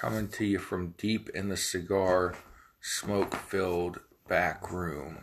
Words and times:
coming 0.00 0.28
to 0.28 0.46
you 0.46 0.58
from 0.58 0.94
deep 0.96 1.28
in 1.34 1.50
the 1.50 1.56
cigar 1.58 2.34
smoke 2.80 3.34
filled 3.34 4.00
back 4.28 4.72
room. 4.72 5.18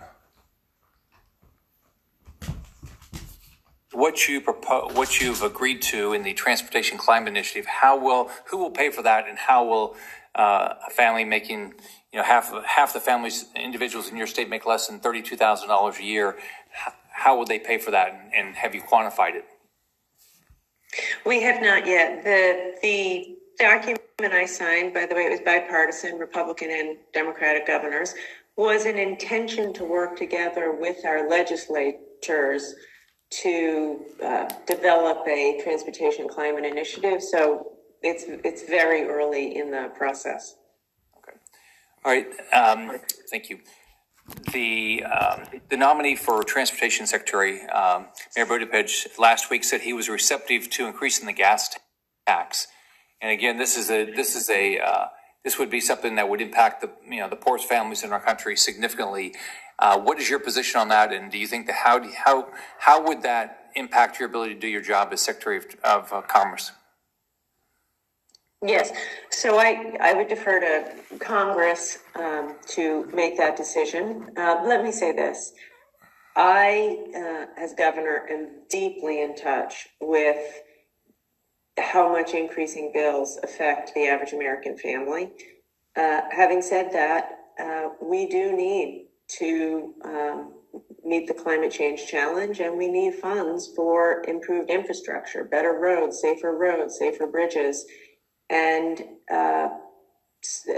What 3.92 4.28
you 4.28 4.40
propose, 4.40 4.94
what 4.94 5.20
you've 5.20 5.42
agreed 5.42 5.82
to 5.94 6.14
in 6.14 6.22
the 6.22 6.34
Transportation 6.34 7.00
Climate 7.00 7.30
Initiative, 7.30 7.66
how 7.66 8.00
will, 8.00 8.30
who 8.46 8.58
will 8.60 8.70
pay 8.70 8.92
for 8.92 9.02
that, 9.02 9.28
and 9.28 9.40
how 9.40 9.66
will 9.66 9.96
uh, 10.36 10.76
a 10.88 10.92
family 10.92 11.26
making, 11.26 11.74
you 12.14 12.20
know, 12.20 12.24
half 12.24 12.54
half 12.64 12.94
the 12.94 13.00
families, 13.00 13.46
individuals 13.56 14.10
in 14.10 14.16
your 14.16 14.28
state 14.28 14.48
make 14.48 14.68
less 14.68 14.86
than 14.86 15.00
thirty-two 15.00 15.38
thousand 15.38 15.70
dollars 15.70 15.98
a 15.98 16.04
year? 16.04 16.38
How, 16.72 16.94
how 17.12 17.40
would 17.40 17.48
they 17.48 17.58
pay 17.58 17.80
for 17.80 17.90
that, 17.90 18.10
and, 18.14 18.48
and 18.48 18.56
have 18.56 18.76
you 18.76 18.82
quantified 18.82 19.34
it? 19.34 19.46
We 21.26 21.42
have 21.42 21.64
not 21.64 21.88
yet. 21.88 22.24
The 22.24 22.76
the 22.84 23.38
document 23.58 24.02
I 24.20 24.46
signed, 24.46 24.96
by 24.96 25.06
the 25.06 25.14
way, 25.14 25.26
it 25.26 25.30
was 25.30 25.42
bipartisan, 25.42 26.18
Republican 26.18 26.72
and 26.72 26.98
Democratic 27.14 27.68
governors, 27.68 28.16
was 28.56 28.86
an 28.86 28.98
intention 28.98 29.74
to 29.74 29.84
work 29.84 30.18
together 30.18 30.72
with 30.72 31.06
our 31.06 31.30
legislatures 31.30 32.74
to 33.30 34.00
uh, 34.26 34.50
develop 34.66 35.28
a 35.28 35.62
transportation 35.64 36.28
climate 36.28 36.66
initiative. 36.66 37.22
So 37.22 37.74
it's 38.02 38.24
it's 38.28 38.64
very 38.64 39.04
early 39.04 39.56
in 39.56 39.70
the 39.70 39.92
process. 39.96 40.56
Okay. 41.20 41.38
All 42.04 42.12
right. 42.12 42.28
Um, 42.54 43.00
thank 43.30 43.52
you. 43.52 43.60
The 44.52 45.04
um, 45.04 45.44
the 45.70 45.78
nominee 45.78 46.16
for 46.16 46.44
transportation 46.44 47.06
secretary, 47.06 47.62
um, 47.68 48.08
Mayor 48.36 48.48
Buttigieg, 48.48 49.20
last 49.20 49.52
week 49.52 49.64
said 49.64 49.82
he 49.82 49.94
was 49.94 50.10
receptive 50.10 50.72
to 50.72 50.88
increasing 50.88 51.28
the 51.28 51.34
gas 51.34 51.78
tax. 52.26 52.68
And 53.22 53.32
again, 53.32 53.58
this 53.58 53.78
is 53.78 53.90
a 53.90 54.12
this 54.12 54.36
is 54.36 54.50
a 54.50 54.80
uh, 54.80 55.06
this 55.44 55.58
would 55.58 55.70
be 55.70 55.82
something 55.82 56.16
that 56.16 56.30
would 56.30 56.42
impact 56.42 56.82
the 56.82 56.92
you 57.10 57.20
know 57.20 57.30
the 57.30 57.36
poorest 57.36 57.68
families 57.68 58.04
in 58.04 58.12
our 58.12 58.20
country 58.20 58.56
significantly. 58.56 59.34
Uh, 59.80 60.00
what 60.00 60.20
is 60.20 60.30
your 60.30 60.40
position 60.40 60.82
on 60.82 60.90
that? 60.90 61.14
And 61.14 61.32
do 61.32 61.38
you 61.38 61.48
think 61.48 61.68
that 61.68 61.76
how 61.76 62.00
do, 62.00 62.12
how 62.26 62.48
how 62.80 63.04
would 63.08 63.24
that 63.24 63.70
impact 63.76 64.20
your 64.20 64.28
ability 64.30 64.56
to 64.56 64.60
do 64.60 64.68
your 64.68 64.82
job 64.82 65.10
as 65.12 65.22
Secretary 65.22 65.58
of, 65.58 65.66
of 65.84 66.14
uh, 66.14 66.22
Commerce? 66.22 66.72
Yes, 68.66 68.92
so 69.30 69.60
I, 69.60 69.96
I 70.02 70.14
would 70.14 70.28
defer 70.28 70.60
to 70.60 71.18
Congress 71.20 72.00
um, 72.16 72.56
to 72.70 73.06
make 73.14 73.38
that 73.38 73.56
decision. 73.56 74.32
Uh, 74.36 74.64
let 74.66 74.84
me 74.84 74.92
say 74.92 75.12
this. 75.12 75.54
I, 76.36 77.06
uh, 77.16 77.62
as 77.64 77.74
governor, 77.74 78.28
am 78.30 78.50
deeply 78.68 79.22
in 79.22 79.36
touch 79.36 79.88
with 80.02 80.62
how 81.78 82.12
much 82.12 82.34
increasing 82.34 82.92
bills 82.94 83.38
affect 83.44 83.94
the 83.94 84.08
average 84.08 84.34
American 84.34 84.78
family. 84.78 85.32
Uh, 85.96 86.22
having 86.32 86.62
said 86.62 86.92
that, 86.92 87.40
uh, 87.60 87.90
we 88.02 88.28
do 88.28 88.56
need 88.56 89.08
to 89.40 89.94
um, 90.04 90.54
meet 91.04 91.28
the 91.28 91.34
climate 91.34 91.72
change 91.72 92.08
challenge 92.08 92.60
and 92.60 92.78
we 92.78 92.88
need 92.88 93.16
funds 93.16 93.72
for 93.76 94.24
improved 94.28 94.70
infrastructure, 94.70 95.44
better 95.44 95.74
roads, 95.74 96.20
safer 96.22 96.56
roads, 96.56 96.98
safer 96.98 97.28
bridges, 97.28 97.86
and 98.50 99.04
uh, 99.32 99.70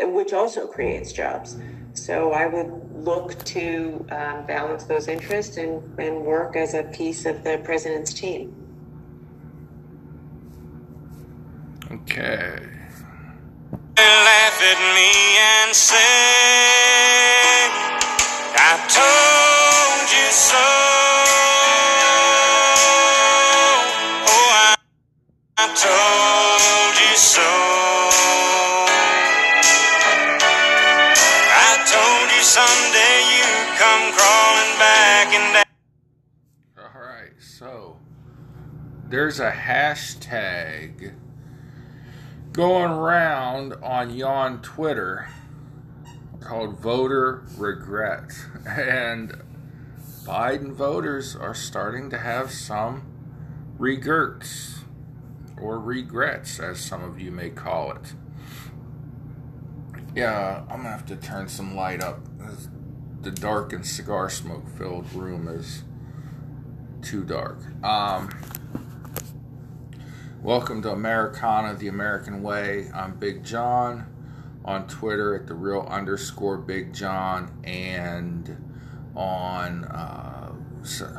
which 0.04 0.34
also 0.34 0.68
creates 0.68 1.12
jobs. 1.12 1.58
So 1.94 2.32
I 2.32 2.48
would 2.48 3.04
look 3.04 3.44
to 3.46 4.06
um, 4.12 4.46
balance 4.46 4.84
those 4.86 5.08
interests 5.08 5.58
and, 5.58 5.82
and 6.00 6.22
work 6.22 6.56
as 6.56 6.74
a 6.74 6.84
piece 6.84 7.26
of 7.26 7.44
the 7.44 7.60
president's 7.64 8.14
team. 8.14 8.69
Okay. 11.92 12.70
Laugh 13.98 14.62
at 14.62 14.80
me 14.94 15.10
and 15.42 15.76
say, 15.76 15.98
I 18.54 18.78
told 18.94 20.06
you 20.14 20.30
so. 20.30 20.68
Oh, 24.30 24.50
I, 24.54 24.78
I 25.58 25.66
told 25.74 26.94
you 27.02 27.16
so. 27.18 27.50
I 31.50 31.74
told 31.90 32.30
you 32.30 32.44
someday 32.44 33.18
you 33.34 33.50
come 33.80 34.14
crawling 34.14 34.74
back 34.78 35.34
and 35.34 35.54
down. 35.56 36.86
All 36.94 37.02
right. 37.02 37.34
So 37.40 37.98
there's 39.10 39.40
a 39.40 39.50
hashtag 39.52 41.16
going 42.60 42.92
around 42.92 43.74
on 43.82 44.14
yon 44.14 44.62
Twitter 44.62 45.30
called 46.42 46.78
voter 46.78 47.42
regret. 47.56 48.34
And 48.68 49.42
Biden 50.26 50.74
voters 50.74 51.38
are 51.38 51.54
starting 51.54 52.10
to 52.10 52.18
have 52.18 52.52
some 52.52 53.04
regrets, 53.78 54.80
or 55.58 55.80
regrets, 55.80 56.60
as 56.60 56.82
some 56.82 57.02
of 57.02 57.18
you 57.18 57.32
may 57.32 57.50
call 57.50 57.94
it. 57.94 58.14
Yeah, 60.14 60.64
I'm 60.70 60.80
gonna 60.80 60.90
have 60.90 61.06
to 61.06 61.16
turn 61.16 61.48
some 61.48 61.78
light 61.78 62.04
up. 62.04 62.20
The 63.22 63.32
dark 63.32 63.72
and 63.72 63.88
cigar 63.88 64.30
smoke 64.30 64.68
filled 64.78 65.14
room 65.14 65.48
is 65.48 65.84
too 67.02 67.24
dark. 67.24 67.60
Um, 67.86 68.30
welcome 70.42 70.82
to 70.82 70.92
Americana, 70.92 71.74
the 71.76 71.90
American 71.90 72.42
Way. 72.42 72.90
I'm 72.96 73.16
Big 73.16 73.44
John 73.44 74.06
on 74.64 74.88
Twitter 74.88 75.36
at 75.36 75.48
the 75.48 75.54
real 75.54 75.82
underscore 75.82 76.58
Big 76.58 76.94
John 76.94 77.52
and 77.66 78.58
on 79.16 79.84
uh, 79.84 80.54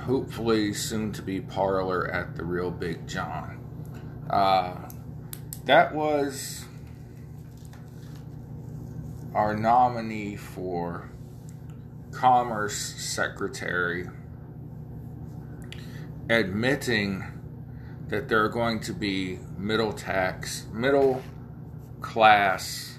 hopefully 0.05 0.73
soon 0.73 1.13
to 1.13 1.23
be 1.23 1.41
Parler 1.41 2.11
at 2.11 2.35
the 2.35 2.45
real 2.45 2.71
Big 2.71 3.07
John. 3.07 3.59
Uh, 4.31 4.89
that 5.67 5.95
was 5.95 6.65
our 9.35 9.55
nominee 9.55 10.37
for 10.37 11.11
Commerce 12.11 12.77
Secretary 12.77 14.09
admitting 16.31 17.40
that 18.11 18.29
there 18.29 18.45
are 18.45 18.49
going 18.49 18.81
to 18.81 18.93
be 18.93 19.39
middle 19.57 19.93
tax, 19.93 20.67
middle 20.73 21.23
class 22.01 22.99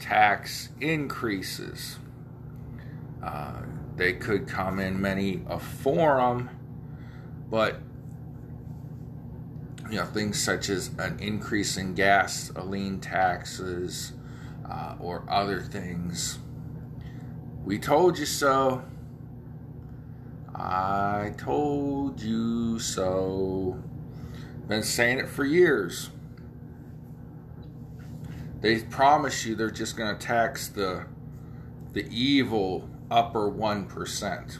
tax 0.00 0.70
increases. 0.80 1.98
Uh, 3.22 3.62
they 3.96 4.12
could 4.12 4.48
come 4.48 4.80
in 4.80 5.00
many 5.00 5.42
a 5.48 5.60
form, 5.60 6.50
but 7.48 7.80
you 9.88 9.96
know 9.96 10.06
things 10.06 10.40
such 10.40 10.68
as 10.68 10.90
an 10.98 11.18
increase 11.20 11.76
in 11.76 11.94
gasoline 11.94 13.00
taxes 13.00 14.12
uh, 14.68 14.96
or 14.98 15.24
other 15.28 15.60
things. 15.60 16.40
We 17.64 17.78
told 17.78 18.18
you 18.18 18.26
so. 18.26 18.82
I 20.54 21.34
told 21.38 22.20
you 22.20 22.78
so. 22.80 23.78
Been 24.70 24.84
saying 24.84 25.18
it 25.18 25.28
for 25.28 25.44
years. 25.44 26.10
They 28.60 28.78
promise 28.78 29.44
you 29.44 29.56
they're 29.56 29.68
just 29.68 29.96
going 29.96 30.16
to 30.16 30.26
tax 30.26 30.68
the 30.68 31.06
the 31.92 32.06
evil 32.08 32.88
upper 33.10 33.50
1%. 33.50 34.58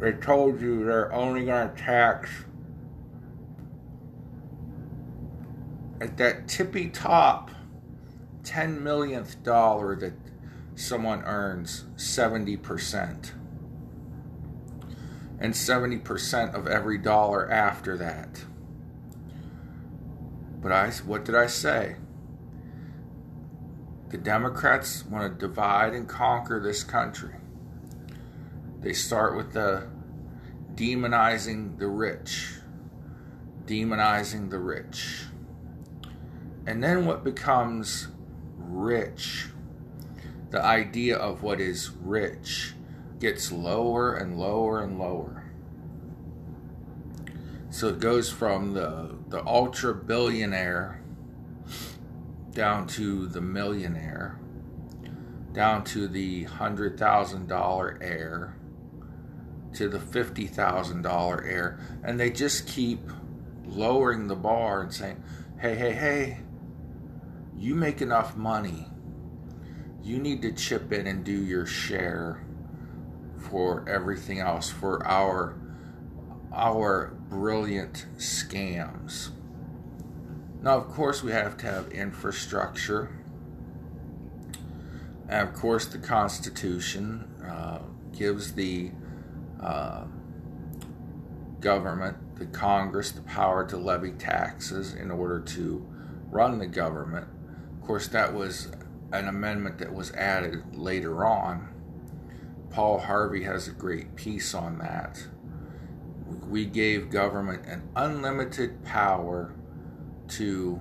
They 0.00 0.12
told 0.12 0.62
you 0.62 0.86
they're 0.86 1.12
only 1.12 1.44
going 1.44 1.68
to 1.68 1.76
tax 1.76 2.30
at 6.00 6.16
that 6.16 6.48
tippy 6.48 6.88
top 6.88 7.50
10 8.44 8.82
millionth 8.82 9.42
dollar 9.42 9.94
that 9.96 10.14
someone 10.74 11.22
earns 11.24 11.84
70%. 11.96 13.32
And 15.44 15.52
70% 15.52 16.54
of 16.54 16.66
every 16.66 16.96
dollar 16.96 17.50
after 17.50 17.98
that. 17.98 18.46
But 20.62 20.72
I, 20.72 20.88
what 21.04 21.26
did 21.26 21.34
I 21.34 21.48
say? 21.48 21.96
The 24.08 24.16
Democrats 24.16 25.04
want 25.04 25.30
to 25.30 25.46
divide 25.46 25.92
and 25.92 26.08
conquer 26.08 26.60
this 26.60 26.82
country. 26.82 27.34
They 28.80 28.94
start 28.94 29.36
with 29.36 29.52
the 29.52 29.86
demonizing 30.76 31.78
the 31.78 31.88
rich, 31.88 32.54
demonizing 33.66 34.48
the 34.48 34.60
rich. 34.60 35.26
And 36.66 36.82
then 36.82 37.04
what 37.04 37.22
becomes 37.22 38.08
rich, 38.56 39.48
the 40.48 40.64
idea 40.64 41.18
of 41.18 41.42
what 41.42 41.60
is 41.60 41.90
rich, 41.90 42.73
gets 43.24 43.50
lower 43.50 44.16
and 44.16 44.38
lower 44.38 44.82
and 44.82 44.98
lower. 44.98 45.44
So 47.70 47.88
it 47.88 47.98
goes 47.98 48.30
from 48.30 48.74
the, 48.74 49.16
the 49.30 49.42
ultra 49.46 49.94
billionaire 49.94 51.00
down 52.52 52.86
to 52.88 53.26
the 53.26 53.40
millionaire, 53.40 54.38
down 55.54 55.84
to 55.84 56.06
the 56.06 56.44
$100,000 56.44 57.98
heir, 58.02 58.58
to 59.72 59.88
the 59.88 59.98
$50,000 59.98 61.50
heir. 61.50 61.80
And 62.04 62.20
they 62.20 62.30
just 62.30 62.68
keep 62.68 63.00
lowering 63.64 64.26
the 64.26 64.36
bar 64.36 64.82
and 64.82 64.92
saying, 64.92 65.24
hey, 65.58 65.74
hey, 65.76 65.92
hey, 65.92 66.38
you 67.56 67.74
make 67.74 68.02
enough 68.02 68.36
money. 68.36 68.86
You 70.02 70.18
need 70.18 70.42
to 70.42 70.52
chip 70.52 70.92
in 70.92 71.06
and 71.06 71.24
do 71.24 71.32
your 71.32 71.64
share 71.64 72.43
for 73.50 73.88
everything 73.88 74.40
else, 74.40 74.70
for 74.70 75.06
our 75.06 75.56
our 76.52 77.16
brilliant 77.28 78.06
scams. 78.16 79.30
Now, 80.62 80.78
of 80.78 80.88
course, 80.88 81.22
we 81.22 81.32
have 81.32 81.56
to 81.58 81.66
have 81.66 81.88
infrastructure. 81.92 83.10
And 85.28 85.48
of 85.48 85.54
course, 85.54 85.86
the 85.86 85.98
Constitution 85.98 87.28
uh, 87.44 87.80
gives 88.16 88.52
the 88.52 88.92
uh, 89.60 90.04
government, 91.60 92.36
the 92.36 92.46
Congress, 92.46 93.10
the 93.10 93.22
power 93.22 93.66
to 93.66 93.76
levy 93.76 94.12
taxes 94.12 94.94
in 94.94 95.10
order 95.10 95.40
to 95.40 95.84
run 96.30 96.58
the 96.58 96.66
government. 96.66 97.26
Of 97.80 97.86
course, 97.86 98.08
that 98.08 98.32
was 98.32 98.70
an 99.12 99.28
amendment 99.28 99.78
that 99.78 99.92
was 99.92 100.12
added 100.12 100.76
later 100.76 101.24
on. 101.24 101.68
Paul 102.74 102.98
Harvey 102.98 103.44
has 103.44 103.68
a 103.68 103.70
great 103.70 104.16
piece 104.16 104.52
on 104.52 104.78
that. 104.78 105.24
We 106.48 106.66
gave 106.66 107.08
government 107.08 107.66
an 107.66 107.88
unlimited 107.94 108.82
power 108.82 109.54
to 110.30 110.80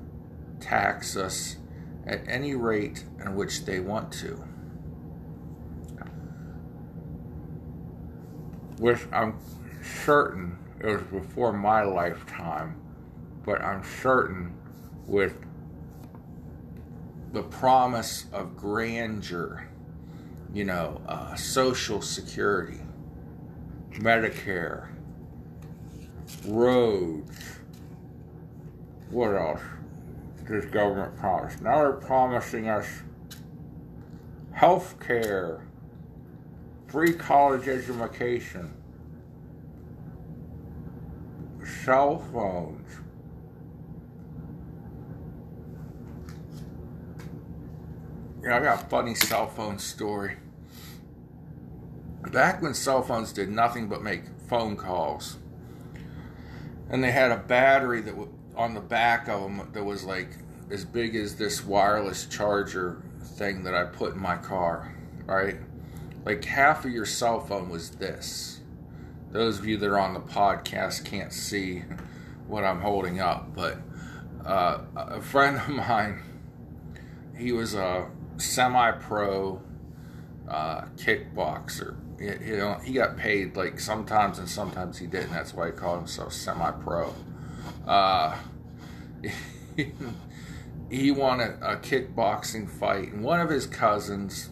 tax 0.60 1.16
us 1.16 1.58
at 2.08 2.28
any 2.28 2.56
rate 2.56 3.04
in 3.24 3.36
which 3.36 3.66
they 3.66 3.80
want 3.80 4.12
to. 4.14 4.44
Which 8.80 9.02
I'm 9.12 9.38
certain 9.84 10.58
it 10.80 10.88
was 10.88 11.04
before 11.04 11.54
my 11.54 11.84
lifetime, 11.84 12.82
but 13.46 13.62
I'm 13.62 13.84
certain 13.84 14.58
with 15.06 15.36
the 17.34 17.44
promise 17.44 18.26
of 18.34 18.58
grandeur, 18.58 19.68
you 20.54 20.64
know, 20.64 21.02
uh, 21.08 21.36
Social 21.36 22.02
Security, 22.02 22.80
Medicare, 23.94 24.88
roads. 26.46 27.40
What 29.10 29.36
else? 29.36 29.62
This 30.48 30.66
government 30.66 31.18
promise. 31.18 31.60
Now 31.62 31.78
they're 31.78 31.94
promising 31.94 32.70
us 32.70 32.86
health 34.52 35.00
care, 35.00 35.66
free 36.88 37.14
college 37.14 37.68
education, 37.68 38.74
cell 41.84 42.20
phones. 42.32 42.90
Yeah, 48.44 48.58
I 48.58 48.60
got 48.60 48.84
a 48.84 48.86
funny 48.88 49.16
cell 49.16 49.48
phone 49.48 49.80
story. 49.80 50.36
Back 52.32 52.62
when 52.62 52.74
cell 52.74 53.04
phones 53.04 53.32
did 53.32 53.50
nothing 53.50 53.88
but 53.88 54.02
make 54.02 54.24
phone 54.48 54.76
calls, 54.76 55.38
and 56.90 57.04
they 57.04 57.12
had 57.12 57.32
a 57.32 57.38
battery 57.38 58.02
that 58.02 58.12
w- 58.12 58.34
on 58.56 58.74
the 58.74 58.82
back 58.82 59.28
of 59.28 59.42
them 59.42 59.70
that 59.74 59.84
was 59.84 60.04
like 60.04 60.30
as 60.72 60.86
big 60.86 61.16
as 61.16 61.36
this 61.36 61.64
wireless 61.64 62.26
charger 62.26 63.02
thing 63.22 63.64
that 63.64 63.76
I 63.76 63.86
put 63.86 64.14
in 64.14 64.22
my 64.22 64.38
car, 64.38 64.96
right? 65.26 65.58
Like 66.26 66.44
half 66.46 66.86
of 66.86 66.92
your 66.92 67.06
cell 67.06 67.40
phone 67.40 67.70
was 67.70 67.92
this. 67.92 68.62
Those 69.32 69.60
of 69.60 69.66
you 69.66 69.78
that 69.78 69.88
are 69.88 70.00
on 70.00 70.14
the 70.14 70.20
podcast 70.20 71.06
can't 71.06 71.34
see 71.34 71.84
what 72.48 72.64
I'm 72.64 72.82
holding 72.82 73.20
up, 73.20 73.54
but 73.56 73.78
uh, 74.46 74.80
a 74.96 75.22
friend 75.22 75.58
of 75.58 75.70
mine, 75.70 76.22
he 77.38 77.52
was 77.52 77.74
a 77.74 78.10
semi-pro 78.38 79.62
uh, 80.48 80.82
kickboxer. 80.98 81.98
You 82.24 82.58
know, 82.58 82.76
he 82.76 82.94
got 82.94 83.18
paid 83.18 83.58
like 83.58 83.80
sometimes 83.80 84.40
and 84.40 84.48
sometimes 84.48 84.98
he 84.98 85.08
didn't. 85.08 85.32
That's 85.32 85.54
why 85.54 85.68
he 85.68 85.72
called 85.74 86.00
himself 86.00 86.32
semi-pro. 86.32 87.14
Uh, 87.86 88.38
he 90.90 91.12
won 91.12 91.42
a, 91.42 91.58
a, 91.62 91.76
kickboxing 91.78 92.70
fight, 92.70 93.12
and 93.12 93.24
one 93.24 93.42
of 93.42 93.50
his 93.50 93.68
cousins, 93.68 94.50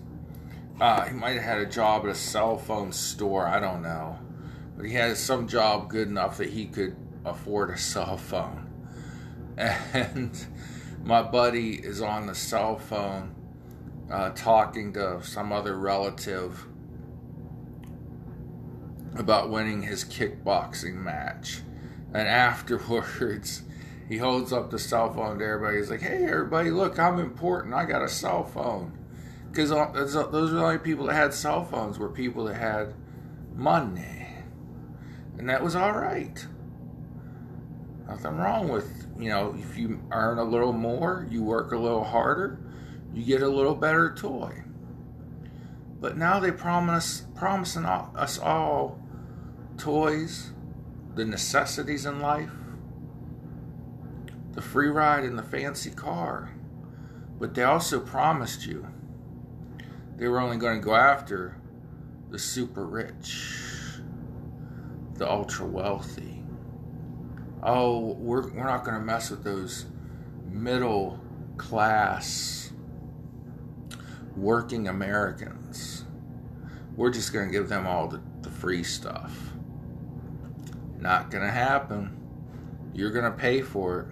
uh, 0.81 1.05
he 1.05 1.13
might 1.13 1.33
have 1.33 1.43
had 1.43 1.57
a 1.59 1.65
job 1.65 2.03
at 2.03 2.09
a 2.09 2.15
cell 2.15 2.57
phone 2.57 2.91
store. 2.91 3.47
I 3.47 3.59
don't 3.59 3.81
know, 3.81 4.19
but 4.75 4.85
he 4.85 4.93
had 4.93 5.15
some 5.15 5.47
job 5.47 5.89
good 5.89 6.09
enough 6.09 6.37
that 6.37 6.49
he 6.49 6.65
could 6.65 6.95
afford 7.23 7.69
a 7.69 7.77
cell 7.77 8.17
phone. 8.17 8.67
And 9.57 10.45
my 11.03 11.21
buddy 11.21 11.75
is 11.75 12.01
on 12.01 12.27
the 12.27 12.35
cell 12.35 12.77
phone 12.77 13.35
uh, 14.11 14.31
talking 14.31 14.93
to 14.93 15.21
some 15.23 15.51
other 15.51 15.77
relative 15.77 16.65
about 19.15 19.49
winning 19.49 19.83
his 19.83 20.03
kickboxing 20.05 20.95
match. 20.95 21.61
And 22.13 22.27
afterwards, 22.27 23.63
he 24.07 24.17
holds 24.17 24.51
up 24.51 24.71
the 24.71 24.79
cell 24.79 25.13
phone 25.13 25.39
to 25.39 25.45
everybody. 25.45 25.77
He's 25.77 25.89
like, 25.89 26.01
hey, 26.01 26.25
everybody, 26.25 26.69
look, 26.71 26.99
I'm 26.99 27.19
important. 27.19 27.73
I 27.73 27.85
got 27.85 28.03
a 28.03 28.09
cell 28.09 28.43
phone. 28.43 28.97
Because 29.49 29.71
uh, 29.71 29.91
those 29.93 30.15
are 30.51 30.55
the 30.55 30.63
only 30.63 30.77
people 30.77 31.07
that 31.07 31.15
had 31.15 31.33
cell 31.33 31.65
phones 31.65 31.99
were 31.99 32.09
people 32.09 32.45
that 32.45 32.55
had 32.55 32.93
money. 33.55 34.27
And 35.37 35.49
that 35.49 35.63
was 35.63 35.75
all 35.75 35.93
right. 35.93 36.45
Nothing 38.07 38.37
wrong 38.37 38.67
with, 38.69 39.07
you 39.17 39.29
know, 39.29 39.55
if 39.57 39.77
you 39.77 40.01
earn 40.11 40.37
a 40.37 40.43
little 40.43 40.73
more, 40.73 41.27
you 41.29 41.43
work 41.43 41.71
a 41.71 41.77
little 41.77 42.03
harder, 42.03 42.59
you 43.13 43.23
get 43.23 43.41
a 43.41 43.47
little 43.47 43.75
better 43.75 44.13
toy. 44.13 44.63
But 45.99 46.17
now 46.17 46.39
they 46.39 46.51
promise 46.51 47.25
promising 47.35 47.85
us 47.85 48.39
all 48.39 49.00
toys, 49.81 50.51
the 51.15 51.25
necessities 51.25 52.05
in 52.05 52.19
life, 52.19 52.51
the 54.51 54.61
free 54.61 54.89
ride 54.89 55.23
in 55.23 55.35
the 55.35 55.43
fancy 55.43 55.89
car. 55.89 56.51
But 57.39 57.55
they 57.55 57.63
also 57.63 57.99
promised 57.99 58.67
you 58.67 58.87
they 60.17 60.27
were 60.27 60.39
only 60.39 60.57
going 60.57 60.79
to 60.79 60.85
go 60.85 60.93
after 60.93 61.57
the 62.29 62.37
super 62.37 62.85
rich, 62.85 63.57
the 65.15 65.27
ultra 65.27 65.65
wealthy. 65.65 66.43
Oh, 67.63 68.13
we're, 68.13 68.47
we're 68.51 68.67
not 68.67 68.85
going 68.85 68.99
to 68.99 69.03
mess 69.03 69.31
with 69.31 69.43
those 69.43 69.87
middle 70.47 71.19
class 71.57 72.71
working 74.35 74.87
Americans. 74.87 76.05
We're 76.95 77.09
just 77.09 77.33
going 77.33 77.47
to 77.47 77.51
give 77.51 77.67
them 77.67 77.87
all 77.87 78.07
the, 78.07 78.21
the 78.43 78.51
free 78.51 78.83
stuff. 78.83 79.50
Not 81.01 81.31
going 81.31 81.43
to 81.43 81.51
happen. 81.51 82.15
You're 82.93 83.09
going 83.09 83.25
to 83.25 83.37
pay 83.37 83.61
for 83.61 84.01
it. 84.01 84.07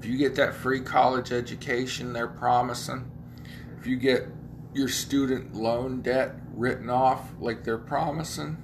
If 0.00 0.06
you 0.06 0.18
get 0.18 0.34
that 0.34 0.54
free 0.54 0.80
college 0.80 1.32
education 1.32 2.12
they're 2.12 2.26
promising, 2.26 3.10
if 3.78 3.86
you 3.86 3.96
get 3.96 4.26
your 4.74 4.88
student 4.88 5.54
loan 5.54 6.02
debt 6.02 6.34
written 6.52 6.90
off 6.90 7.30
like 7.38 7.62
they're 7.64 7.78
promising, 7.78 8.56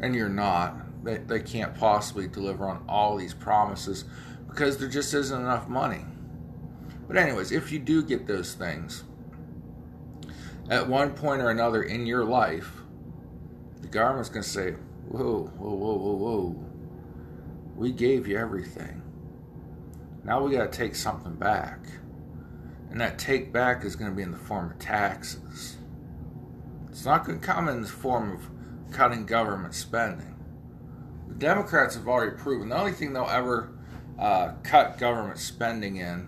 and 0.00 0.14
you're 0.14 0.28
not, 0.28 1.04
they, 1.04 1.18
they 1.18 1.40
can't 1.40 1.74
possibly 1.74 2.26
deliver 2.26 2.68
on 2.68 2.84
all 2.88 3.16
these 3.16 3.32
promises 3.32 4.04
because 4.48 4.76
there 4.78 4.88
just 4.88 5.14
isn't 5.14 5.40
enough 5.40 5.68
money. 5.68 6.04
But, 7.06 7.16
anyways, 7.16 7.52
if 7.52 7.70
you 7.70 7.78
do 7.78 8.02
get 8.02 8.26
those 8.26 8.54
things, 8.54 9.04
at 10.68 10.88
one 10.88 11.12
point 11.12 11.42
or 11.42 11.50
another 11.50 11.82
in 11.82 12.06
your 12.06 12.24
life, 12.24 12.72
the 13.80 13.88
government's 13.88 14.28
going 14.28 14.42
to 14.42 14.48
say, 14.48 14.74
Whoa, 15.12 15.42
whoa, 15.58 15.74
whoa, 15.74 15.94
whoa, 15.94 16.14
whoa. 16.14 16.64
We 17.76 17.92
gave 17.92 18.26
you 18.26 18.38
everything. 18.38 19.02
Now 20.24 20.42
we 20.42 20.56
got 20.56 20.72
to 20.72 20.78
take 20.78 20.94
something 20.94 21.34
back. 21.34 21.80
And 22.90 22.98
that 23.02 23.18
take 23.18 23.52
back 23.52 23.84
is 23.84 23.94
going 23.94 24.10
to 24.10 24.16
be 24.16 24.22
in 24.22 24.30
the 24.30 24.38
form 24.38 24.70
of 24.70 24.78
taxes. 24.78 25.76
It's 26.88 27.04
not 27.04 27.26
going 27.26 27.40
to 27.40 27.46
come 27.46 27.68
in 27.68 27.82
the 27.82 27.88
form 27.88 28.32
of 28.32 28.48
cutting 28.90 29.26
government 29.26 29.74
spending. 29.74 30.34
The 31.28 31.34
Democrats 31.34 31.94
have 31.94 32.08
already 32.08 32.34
proven 32.34 32.70
the 32.70 32.78
only 32.78 32.92
thing 32.92 33.12
they'll 33.12 33.26
ever 33.26 33.70
uh, 34.18 34.52
cut 34.62 34.96
government 34.96 35.38
spending 35.38 35.96
in 35.96 36.26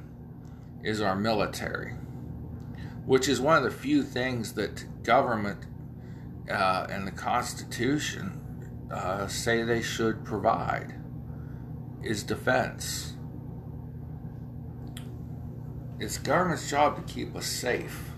is 0.83 1.01
our 1.01 1.17
military, 1.17 1.95
which 3.07 3.29
is 3.29 3.41
one 3.41 3.57
of 3.57 3.65
the 3.65 3.71
few 3.71 4.03
things 4.03 4.53
that 4.53 4.85
government 5.03 5.65
uh, 6.51 6.87
and 6.91 7.07
the 7.07 7.13
Constitution 7.13 8.43
uh, 8.91 9.27
say 9.27 9.63
they 9.63 9.83
should 9.83 10.25
provide. 10.25 10.95
is 12.03 12.23
defense. 12.23 13.15
It's 15.99 16.19
government's 16.19 16.69
job 16.69 16.97
to 16.97 17.13
keep 17.13 17.35
us 17.35 17.47
safe. 17.47 18.11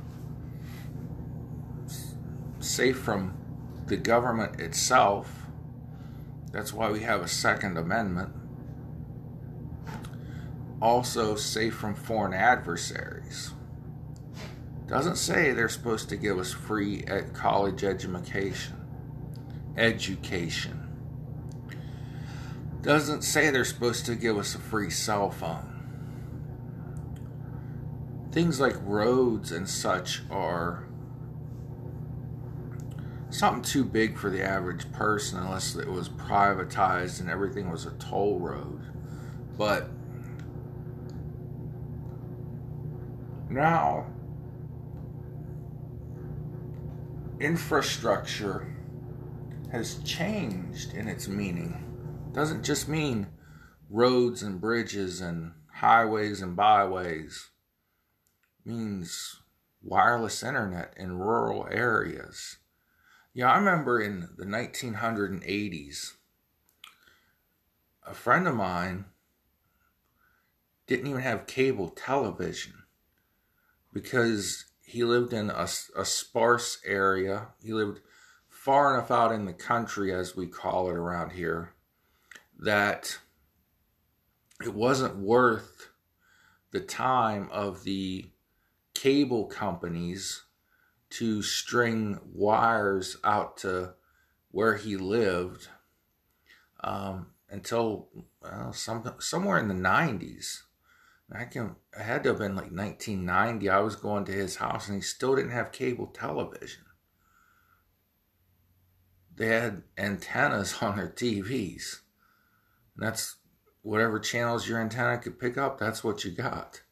Safe 2.58 2.98
from 2.98 3.36
the 3.86 3.96
government 3.96 4.60
itself. 4.60 5.46
That's 6.52 6.72
why 6.72 6.90
we 6.90 7.00
have 7.00 7.20
a 7.22 7.28
Second 7.28 7.76
Amendment. 7.76 8.32
Also, 10.80 11.36
safe 11.36 11.74
from 11.74 11.94
foreign 11.94 12.34
adversaries. 12.34 13.52
Doesn't 14.86 15.16
say 15.16 15.52
they're 15.52 15.68
supposed 15.68 16.08
to 16.10 16.16
give 16.16 16.38
us 16.38 16.52
free 16.52 17.04
at 17.06 17.34
college 17.34 17.82
education. 17.84 18.75
Education. 19.76 20.82
Doesn't 22.82 23.22
say 23.22 23.50
they're 23.50 23.64
supposed 23.64 24.06
to 24.06 24.14
give 24.14 24.38
us 24.38 24.54
a 24.54 24.58
free 24.58 24.90
cell 24.90 25.30
phone. 25.30 25.72
Things 28.30 28.60
like 28.60 28.76
roads 28.84 29.50
and 29.50 29.68
such 29.68 30.22
are 30.30 30.86
something 33.30 33.62
too 33.62 33.84
big 33.84 34.16
for 34.16 34.30
the 34.30 34.42
average 34.42 34.90
person 34.92 35.38
unless 35.38 35.74
it 35.74 35.88
was 35.88 36.08
privatized 36.08 37.20
and 37.20 37.28
everything 37.28 37.70
was 37.70 37.86
a 37.86 37.90
toll 37.92 38.38
road. 38.38 38.80
But 39.58 39.90
now 43.50 44.06
infrastructure 47.40 48.75
has 49.70 50.02
changed 50.04 50.94
in 50.94 51.08
its 51.08 51.28
meaning. 51.28 52.30
Doesn't 52.32 52.64
just 52.64 52.88
mean 52.88 53.28
roads 53.90 54.42
and 54.42 54.60
bridges 54.60 55.20
and 55.20 55.52
highways 55.74 56.40
and 56.40 56.56
byways. 56.56 57.50
It 58.64 58.70
means 58.70 59.42
wireless 59.82 60.42
internet 60.42 60.94
in 60.96 61.18
rural 61.18 61.66
areas. 61.70 62.58
Yeah, 63.32 63.50
I 63.50 63.58
remember 63.58 64.00
in 64.00 64.28
the 64.36 64.46
1980s, 64.46 66.12
a 68.06 68.14
friend 68.14 68.48
of 68.48 68.54
mine 68.54 69.06
didn't 70.86 71.08
even 71.08 71.20
have 71.20 71.46
cable 71.46 71.88
television 71.88 72.84
because 73.92 74.66
he 74.80 75.02
lived 75.04 75.32
in 75.32 75.50
a, 75.50 75.68
a 75.96 76.04
sparse 76.04 76.78
area. 76.84 77.48
He 77.62 77.72
lived 77.72 78.00
far 78.66 78.94
enough 78.94 79.12
out 79.12 79.30
in 79.30 79.44
the 79.44 79.52
country, 79.52 80.12
as 80.12 80.34
we 80.34 80.44
call 80.44 80.90
it 80.90 80.96
around 80.96 81.30
here, 81.30 81.72
that 82.58 83.16
it 84.60 84.74
wasn't 84.74 85.16
worth 85.16 85.90
the 86.72 86.80
time 86.80 87.48
of 87.52 87.84
the 87.84 88.24
cable 88.92 89.44
companies 89.44 90.42
to 91.08 91.44
string 91.44 92.18
wires 92.34 93.16
out 93.22 93.56
to 93.56 93.94
where 94.50 94.74
he 94.74 94.96
lived 94.96 95.68
um, 96.82 97.28
until 97.48 98.08
well, 98.42 98.72
some, 98.72 99.14
somewhere 99.20 99.58
in 99.58 99.68
the 99.68 99.74
90s. 99.74 100.62
I 101.32 101.44
can 101.44 101.76
it 101.96 102.02
had 102.02 102.24
to 102.24 102.30
have 102.30 102.38
been 102.38 102.56
like 102.56 102.72
1990. 102.72 103.70
I 103.70 103.78
was 103.78 103.94
going 103.94 104.24
to 104.24 104.32
his 104.32 104.56
house 104.56 104.88
and 104.88 104.96
he 104.96 105.02
still 105.02 105.36
didn't 105.36 105.52
have 105.52 105.70
cable 105.70 106.08
television. 106.08 106.85
They 109.36 109.48
had 109.48 109.82
antennas 109.98 110.76
on 110.80 110.96
their 110.96 111.08
TVs. 111.08 112.00
And 112.96 113.06
that's 113.06 113.36
whatever 113.82 114.18
channels 114.18 114.68
your 114.68 114.80
antenna 114.80 115.18
could 115.18 115.38
pick 115.38 115.56
up, 115.56 115.78
that's 115.78 116.02
what 116.02 116.24
you 116.24 116.32
got. 116.32 116.82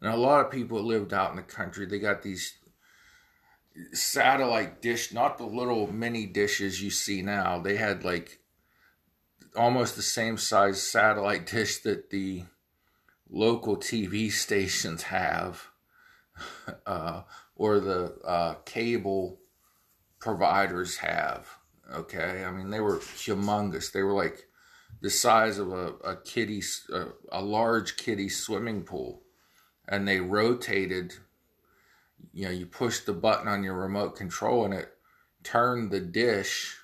And 0.00 0.12
a 0.12 0.16
lot 0.16 0.44
of 0.44 0.52
people 0.52 0.82
lived 0.82 1.12
out 1.12 1.30
in 1.30 1.36
the 1.36 1.42
country, 1.42 1.86
they 1.86 1.98
got 1.98 2.22
these 2.22 2.58
satellite 3.92 4.82
dish, 4.82 5.12
not 5.12 5.38
the 5.38 5.46
little 5.46 5.92
mini 5.92 6.26
dishes 6.26 6.82
you 6.82 6.90
see 6.90 7.22
now. 7.22 7.58
They 7.60 7.76
had 7.76 8.04
like 8.04 8.40
almost 9.56 9.96
the 9.96 10.02
same 10.02 10.36
size 10.36 10.82
satellite 10.82 11.46
dish 11.50 11.78
that 11.78 12.10
the 12.10 12.44
local 13.28 13.76
TV 13.76 14.30
stations 14.32 15.04
have, 15.04 15.68
uh, 16.86 17.22
or 17.56 17.80
the 17.80 18.18
uh, 18.24 18.54
cable 18.64 19.40
providers 20.20 20.98
have. 20.98 21.57
Okay, 21.92 22.44
I 22.44 22.50
mean 22.50 22.70
they 22.70 22.80
were 22.80 22.98
humongous. 22.98 23.92
They 23.92 24.02
were 24.02 24.12
like 24.12 24.46
the 25.00 25.10
size 25.10 25.58
of 25.58 25.72
a, 25.72 25.94
a 26.04 26.16
kiddie, 26.16 26.62
a, 26.92 27.06
a 27.32 27.42
large 27.42 27.96
kiddie 27.96 28.28
swimming 28.28 28.82
pool, 28.82 29.22
and 29.88 30.06
they 30.06 30.20
rotated. 30.20 31.14
You 32.32 32.46
know, 32.46 32.50
you 32.50 32.66
push 32.66 33.00
the 33.00 33.12
button 33.12 33.48
on 33.48 33.62
your 33.62 33.74
remote 33.74 34.16
control, 34.16 34.64
and 34.64 34.74
it 34.74 34.90
turned 35.42 35.90
the 35.90 36.00
dish 36.00 36.76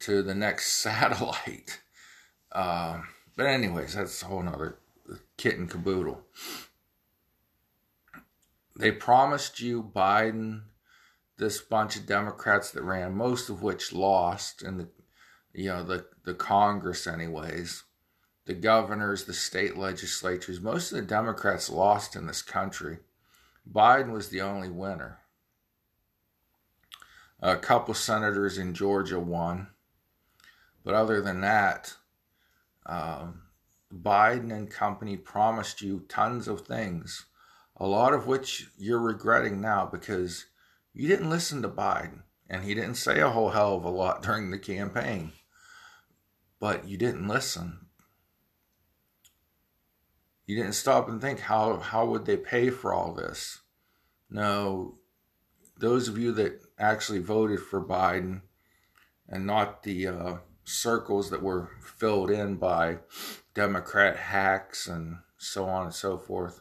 to 0.00 0.22
the 0.22 0.34
next 0.34 0.72
satellite. 0.82 1.80
Uh, 2.52 3.00
but 3.36 3.46
anyways, 3.46 3.94
that's 3.94 4.22
a 4.22 4.26
whole 4.26 4.42
nother 4.42 4.78
kit 5.36 5.58
and 5.58 5.70
caboodle. 5.70 6.22
They 8.76 8.92
promised 8.92 9.60
you 9.60 9.82
Biden, 9.82 10.62
this 11.36 11.60
bunch 11.60 11.96
of 11.96 12.06
Democrats 12.06 12.70
that 12.70 12.82
ran, 12.82 13.14
most 13.14 13.48
of 13.48 13.62
which 13.62 13.92
lost 13.92 14.62
in 14.62 14.78
the, 14.78 14.88
you 15.52 15.68
know, 15.68 15.82
the, 15.82 16.06
the 16.24 16.34
Congress 16.34 17.06
anyways, 17.06 17.82
the 18.46 18.54
governors, 18.54 19.24
the 19.24 19.32
state 19.32 19.76
legislatures, 19.76 20.60
most 20.60 20.92
of 20.92 20.96
the 20.96 21.04
Democrats 21.04 21.68
lost 21.70 22.14
in 22.14 22.26
this 22.26 22.42
country. 22.42 22.98
Biden 23.70 24.12
was 24.12 24.28
the 24.28 24.40
only 24.40 24.68
winner. 24.68 25.18
A 27.40 27.56
couple 27.56 27.94
senators 27.94 28.58
in 28.58 28.74
Georgia 28.74 29.18
won. 29.18 29.68
But 30.84 30.94
other 30.94 31.20
than 31.20 31.40
that, 31.40 31.94
um, 32.86 33.42
Biden 33.92 34.52
and 34.52 34.70
company 34.70 35.16
promised 35.16 35.80
you 35.80 36.04
tons 36.08 36.48
of 36.48 36.62
things, 36.62 37.26
a 37.76 37.86
lot 37.86 38.12
of 38.12 38.26
which 38.26 38.68
you're 38.76 39.00
regretting 39.00 39.60
now 39.60 39.86
because 39.86 40.46
you 40.94 41.08
didn't 41.08 41.30
listen 41.30 41.60
to 41.62 41.68
Biden 41.68 42.22
and 42.48 42.64
he 42.64 42.74
didn't 42.74 42.94
say 42.94 43.20
a 43.20 43.30
whole 43.30 43.50
hell 43.50 43.76
of 43.76 43.84
a 43.84 43.90
lot 43.90 44.22
during 44.22 44.50
the 44.50 44.58
campaign. 44.58 45.32
But 46.60 46.88
you 46.88 46.96
didn't 46.96 47.26
listen. 47.26 47.86
You 50.46 50.56
didn't 50.56 50.74
stop 50.74 51.08
and 51.08 51.20
think 51.20 51.40
how 51.40 51.78
how 51.78 52.06
would 52.06 52.26
they 52.26 52.36
pay 52.36 52.70
for 52.70 52.94
all 52.94 53.12
this? 53.12 53.60
No, 54.30 54.98
those 55.78 56.08
of 56.08 56.18
you 56.18 56.32
that 56.32 56.60
actually 56.78 57.18
voted 57.18 57.60
for 57.60 57.84
Biden 57.84 58.42
and 59.28 59.46
not 59.46 59.82
the 59.82 60.06
uh, 60.06 60.36
circles 60.64 61.30
that 61.30 61.42
were 61.42 61.70
filled 61.80 62.30
in 62.30 62.56
by 62.56 62.98
Democrat 63.54 64.16
hacks 64.16 64.86
and 64.86 65.18
so 65.38 65.64
on 65.64 65.86
and 65.86 65.94
so 65.94 66.18
forth 66.18 66.60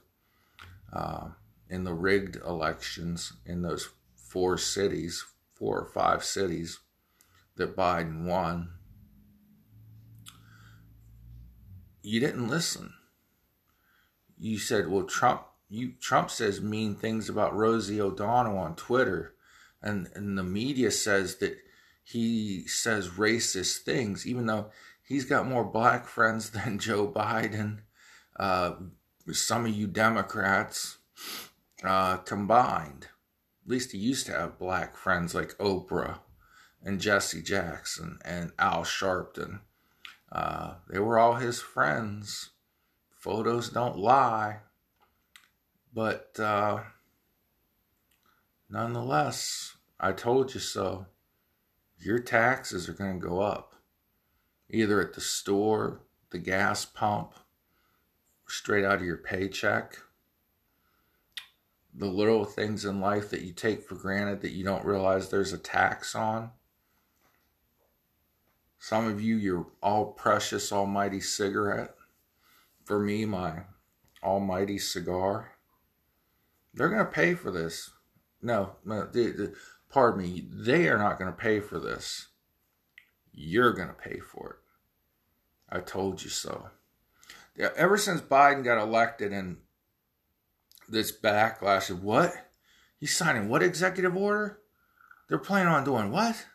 uh, 0.91 1.29
in 1.69 1.83
the 1.83 1.93
rigged 1.93 2.37
elections 2.37 3.33
in 3.45 3.61
those 3.61 3.89
four 4.33 4.57
cities, 4.57 5.23
four 5.53 5.79
or 5.79 5.85
five 5.85 6.23
cities 6.23 6.79
that 7.55 7.75
Biden 7.77 8.25
won. 8.25 8.71
You 12.01 12.19
didn't 12.19 12.49
listen. 12.49 12.93
You 14.39 14.57
said, 14.57 14.89
"Well, 14.89 15.03
Trump, 15.03 15.43
you 15.69 15.93
Trump 16.01 16.31
says 16.31 16.61
mean 16.61 16.95
things 16.95 17.29
about 17.29 17.55
Rosie 17.55 18.01
O'Donnell 18.01 18.57
on 18.57 18.75
Twitter, 18.75 19.35
and 19.83 20.09
and 20.15 20.35
the 20.35 20.43
media 20.43 20.89
says 20.89 21.35
that 21.35 21.59
he 22.03 22.67
says 22.67 23.09
racist 23.09 23.83
things, 23.83 24.25
even 24.25 24.47
though 24.47 24.71
he's 25.03 25.25
got 25.25 25.47
more 25.47 25.63
black 25.63 26.07
friends 26.07 26.49
than 26.49 26.79
Joe 26.79 27.07
Biden, 27.07 27.81
uh, 28.37 28.73
some 29.31 29.67
of 29.67 29.75
you 29.75 29.85
Democrats 29.85 30.97
uh, 31.83 32.17
combined. 32.17 33.09
At 33.63 33.69
least 33.69 33.91
he 33.93 33.97
used 33.97 34.25
to 34.25 34.33
have 34.33 34.59
black 34.59 34.97
friends 34.97 35.33
like 35.33 35.57
Oprah 35.57 36.19
and 36.81 36.99
Jesse 36.99 37.41
Jackson 37.41 38.19
and 38.25 38.51
Al 38.59 38.83
Sharpton. 38.83 39.61
Uh, 40.31 40.75
they 40.89 40.99
were 40.99 41.17
all 41.17 41.35
his 41.35 41.61
friends. 41.61 42.49
Photos 43.17 43.69
don't 43.69 43.97
lie. 43.97 44.59
But 45.93 46.37
uh, 46.39 46.81
nonetheless, 48.69 49.77
I 49.99 50.11
told 50.11 50.53
you 50.53 50.59
so 50.59 51.05
your 51.99 52.19
taxes 52.19 52.89
are 52.89 52.93
going 52.93 53.21
to 53.21 53.27
go 53.27 53.39
up 53.39 53.75
either 54.69 54.99
at 54.99 55.13
the 55.13 55.21
store, 55.21 56.01
the 56.31 56.39
gas 56.39 56.83
pump, 56.83 57.35
straight 58.47 58.83
out 58.83 58.95
of 58.95 59.05
your 59.05 59.17
paycheck. 59.17 59.99
The 61.95 62.07
little 62.07 62.45
things 62.45 62.85
in 62.85 62.99
life 62.99 63.29
that 63.29 63.41
you 63.41 63.53
take 63.53 63.83
for 63.83 63.95
granted 63.95 64.41
that 64.41 64.51
you 64.51 64.63
don't 64.63 64.85
realize 64.85 65.29
there's 65.29 65.53
a 65.53 65.57
tax 65.57 66.15
on. 66.15 66.51
Some 68.79 69.07
of 69.07 69.21
you, 69.21 69.37
your 69.37 69.67
all 69.81 70.07
precious 70.07 70.71
almighty 70.71 71.21
cigarette, 71.21 71.95
for 72.83 72.99
me 72.99 73.25
my 73.25 73.63
almighty 74.23 74.77
cigar. 74.77 75.51
They're 76.73 76.89
going 76.89 77.05
to 77.05 77.11
pay 77.11 77.35
for 77.35 77.51
this. 77.51 77.91
No, 78.41 78.75
no 78.83 79.07
pardon 79.89 80.21
me. 80.21 80.47
They 80.49 80.89
are 80.89 80.97
not 80.97 81.19
going 81.19 81.31
to 81.31 81.37
pay 81.37 81.59
for 81.59 81.79
this. 81.79 82.27
You're 83.31 83.73
going 83.73 83.89
to 83.89 83.93
pay 83.93 84.19
for 84.19 84.57
it. 84.59 85.75
I 85.75 85.79
told 85.79 86.23
you 86.23 86.29
so. 86.29 86.69
Yeah, 87.55 87.69
ever 87.75 87.97
since 87.97 88.21
Biden 88.21 88.63
got 88.63 88.81
elected 88.81 89.31
and 89.31 89.57
this 90.93 91.11
backlash 91.11 91.89
of 91.89 92.03
what? 92.03 92.33
He's 92.99 93.15
signing 93.15 93.49
what 93.49 93.63
executive 93.63 94.15
order? 94.15 94.59
They're 95.27 95.37
planning 95.37 95.73
on 95.73 95.83
doing 95.83 96.11
what? 96.11 96.45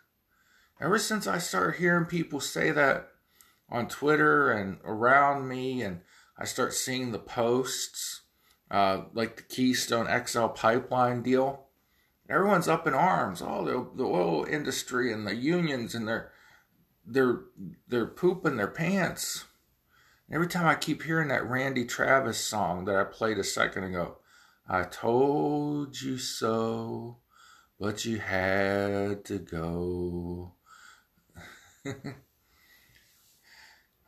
Ever 0.80 0.98
since 0.98 1.26
I 1.26 1.38
started 1.38 1.78
hearing 1.78 2.06
people 2.06 2.40
say 2.40 2.70
that 2.70 3.10
on 3.68 3.88
Twitter 3.88 4.50
and 4.50 4.78
around 4.84 5.48
me, 5.48 5.82
and 5.82 6.00
I 6.38 6.44
start 6.44 6.72
seeing 6.72 7.10
the 7.10 7.18
posts, 7.18 8.22
uh, 8.70 9.02
like 9.12 9.36
the 9.36 9.42
Keystone 9.42 10.06
XL 10.26 10.46
pipeline 10.46 11.22
deal, 11.22 11.66
everyone's 12.28 12.68
up 12.68 12.86
in 12.86 12.94
arms. 12.94 13.42
Oh, 13.42 13.64
the, 13.64 13.96
the 13.96 14.08
oil 14.08 14.44
industry 14.44 15.12
and 15.12 15.26
the 15.26 15.34
unions, 15.34 15.94
and 15.94 16.06
they're 16.06 16.30
they're 17.04 17.40
they're 17.88 18.06
pooping 18.06 18.56
their 18.56 18.68
pants. 18.68 19.44
Every 20.30 20.46
time 20.46 20.66
I 20.66 20.74
keep 20.74 21.02
hearing 21.02 21.28
that 21.28 21.48
Randy 21.48 21.86
Travis 21.86 22.38
song 22.38 22.84
that 22.84 22.96
I 22.96 23.04
played 23.04 23.38
a 23.38 23.44
second 23.44 23.84
ago, 23.84 24.17
I 24.70 24.82
told 24.82 25.98
you 25.98 26.18
so, 26.18 27.16
but 27.80 28.04
you 28.04 28.18
had 28.18 29.24
to 29.24 29.38
go. 29.38 30.52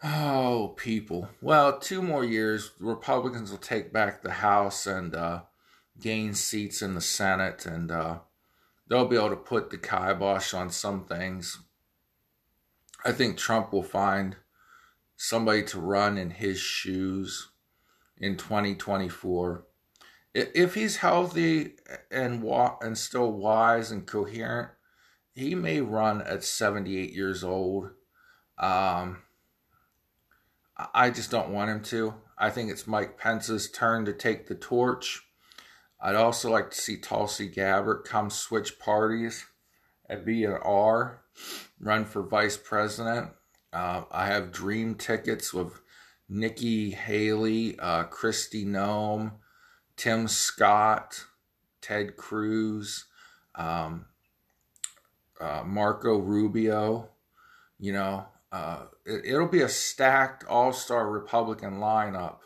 oh, 0.05 0.75
people. 0.77 1.31
Well, 1.41 1.79
two 1.79 2.03
more 2.03 2.25
years, 2.25 2.73
Republicans 2.79 3.51
will 3.51 3.57
take 3.57 3.91
back 3.91 4.21
the 4.21 4.33
House 4.33 4.87
and 4.87 5.15
uh, 5.15 5.45
gain 5.99 6.35
seats 6.35 6.83
in 6.83 6.95
the 6.95 7.01
Senate, 7.01 7.65
and 7.65 7.91
uh, 7.91 8.19
they'll 8.87 9.09
be 9.09 9.17
able 9.17 9.31
to 9.31 9.37
put 9.37 9.71
the 9.71 9.79
kibosh 9.79 10.53
on 10.53 10.69
some 10.69 11.07
things. 11.07 11.59
I 13.03 13.13
think 13.13 13.39
Trump 13.39 13.73
will 13.73 13.83
find 13.83 14.37
somebody 15.17 15.63
to 15.63 15.81
run 15.81 16.19
in 16.19 16.33
his 16.33 16.59
shoes 16.59 17.49
in 18.19 18.37
2024. 18.37 19.65
If 20.35 20.75
he's 20.75 20.99
healthy 20.99 21.73
and 22.11 22.45
and 22.83 22.97
still 22.97 23.33
wise 23.33 23.91
and 23.91 24.07
coherent, 24.07 24.71
he 25.33 25.55
may 25.55 25.81
run 25.81 26.23
at 26.23 26.45
78 26.45 27.13
years 27.13 27.43
old. 27.43 27.91
Um, 28.59 29.19
I 30.95 31.11
just 31.11 31.31
don't 31.31 31.51
want 31.51 31.71
him 31.71 31.83
to. 31.85 32.15
I 32.39 32.51
think 32.51 32.71
it's 32.71 32.87
Mike 32.87 33.19
Pence's 33.19 33.71
turn 33.71 34.05
to 34.05 34.13
take 34.13 34.47
the 34.47 34.55
torch. 34.55 35.23
I'd 36.01 36.15
also 36.15 36.51
like 36.51 36.71
to 36.71 36.81
see 36.81 36.97
Tulsi 36.97 37.49
Gabbard 37.49 38.05
come 38.05 38.31
switch 38.31 38.79
parties 38.79 39.45
and 40.09 40.25
be 40.25 40.45
an 40.45 40.53
R, 40.63 41.23
run 41.79 42.05
for 42.05 42.23
vice 42.23 42.57
president. 42.57 43.31
Uh, 43.73 44.03
I 44.11 44.27
have 44.27 44.53
dream 44.53 44.95
tickets 44.95 45.53
with 45.53 45.81
Nikki 46.29 46.91
Haley, 46.91 47.79
uh, 47.79 48.05
Kristi 48.05 48.65
Noem, 48.67 49.33
Tim 50.01 50.29
Scott, 50.29 51.27
Ted 51.83 52.17
Cruz, 52.17 53.05
um, 53.55 54.07
uh, 55.39 55.63
Marco 55.63 56.17
Rubio. 56.17 57.11
You 57.79 57.93
know, 57.93 58.25
uh, 58.51 58.85
it, 59.05 59.37
will 59.39 59.47
be 59.47 59.61
a 59.61 59.69
stacked 59.69 60.43
all 60.45 60.73
star 60.73 61.07
Republican 61.11 61.81
lineup. 61.81 62.39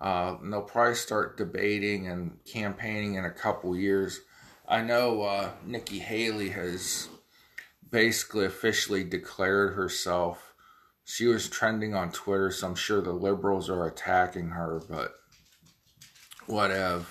Uh, 0.00 0.38
and 0.42 0.52
they'll 0.52 0.62
probably 0.62 0.96
start 0.96 1.36
debating 1.36 2.08
and 2.08 2.44
campaigning 2.44 3.14
in 3.14 3.24
a 3.24 3.30
couple 3.30 3.76
years. 3.76 4.22
I 4.66 4.82
know 4.82 5.22
uh, 5.22 5.50
Nikki 5.64 6.00
Haley 6.00 6.48
has 6.48 7.08
basically 7.88 8.46
officially 8.46 9.04
declared 9.04 9.74
herself. 9.74 10.54
She 11.04 11.26
was 11.26 11.48
trending 11.48 11.94
on 11.94 12.10
Twitter, 12.10 12.50
so 12.50 12.66
I'm 12.66 12.74
sure 12.74 13.00
the 13.00 13.12
liberals 13.12 13.70
are 13.70 13.86
attacking 13.86 14.48
her, 14.48 14.82
but 14.90 15.19
whatever. 16.50 17.06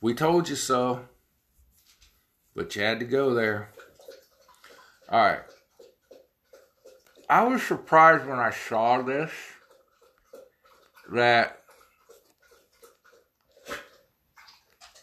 We 0.00 0.14
told 0.14 0.48
you 0.48 0.56
so, 0.56 1.08
but 2.54 2.74
you 2.76 2.82
had 2.82 3.00
to 3.00 3.06
go 3.06 3.34
there. 3.34 3.70
All 5.08 5.20
right. 5.20 5.40
I 7.30 7.44
was 7.44 7.62
surprised 7.62 8.26
when 8.26 8.38
I 8.38 8.50
saw 8.50 9.02
this 9.02 9.30
that 11.12 11.62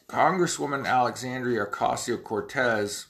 Congresswoman 0.08 0.86
Alexandria 0.86 1.66
Ocasio 1.66 2.24
Cortez 2.24 3.08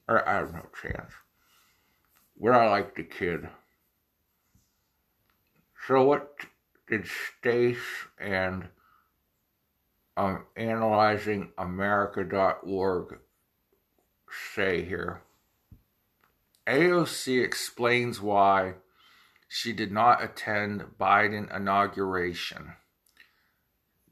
Or 0.07 0.27
I 0.27 0.33
have 0.33 0.53
no 0.53 0.65
chance. 0.81 1.13
Where 2.35 2.55
I 2.55 2.67
like 2.69 2.95
the 2.95 3.03
kid. 3.03 3.49
So 5.87 6.03
what 6.03 6.35
did 6.87 7.07
Stace 7.07 8.05
and 8.19 8.67
um, 10.17 10.45
analyzingamerica.org 10.57 13.19
say 14.55 14.83
here. 14.83 15.21
AOC 16.67 17.43
explains 17.43 18.21
why 18.21 18.75
she 19.47 19.73
did 19.73 19.91
not 19.91 20.23
attend 20.23 20.85
Biden 20.99 21.55
inauguration. 21.55 22.73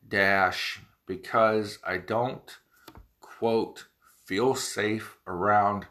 Dash, 0.08 0.82
because 1.08 1.80
I 1.84 1.98
don't, 1.98 2.58
quote, 3.20 3.88
feel 4.26 4.54
safe 4.56 5.18
around 5.26 5.88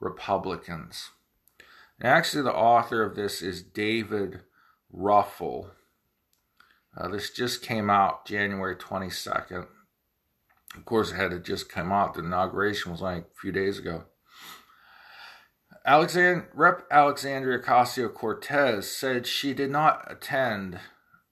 Republicans. 0.00 1.10
And 1.98 2.08
actually, 2.08 2.44
the 2.44 2.54
author 2.54 3.02
of 3.02 3.16
this 3.16 3.42
is 3.42 3.62
David 3.62 4.40
Ruffle. 4.92 5.70
Uh, 6.96 7.08
this 7.08 7.30
just 7.30 7.62
came 7.62 7.90
out 7.90 8.26
January 8.26 8.76
22nd. 8.76 9.66
Of 10.76 10.84
course, 10.84 11.12
it 11.12 11.16
had 11.16 11.30
to 11.30 11.38
just 11.38 11.68
come 11.68 11.92
out. 11.92 12.14
The 12.14 12.20
inauguration 12.20 12.92
was 12.92 13.00
like 13.00 13.24
a 13.24 13.40
few 13.40 13.52
days 13.52 13.78
ago. 13.78 14.04
Alexand- 15.86 16.48
Rep. 16.52 16.86
Alexandria 16.90 17.60
Ocasio 17.60 18.12
Cortez 18.12 18.90
said 18.90 19.26
she 19.26 19.54
did 19.54 19.70
not 19.70 20.04
attend 20.10 20.80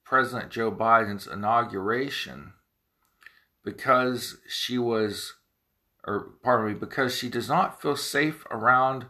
President 0.05 0.51
Joe 0.51 0.71
Biden's 0.71 1.27
inauguration 1.27 2.53
because 3.65 4.37
she 4.47 4.79
was, 4.79 5.35
or 6.07 6.35
pardon 6.43 6.69
me, 6.69 6.75
because 6.75 7.17
she 7.17 7.29
does 7.29 7.49
not 7.49 7.83
feel 7.83 7.97
safe 7.97 8.45
around 8.51 9.07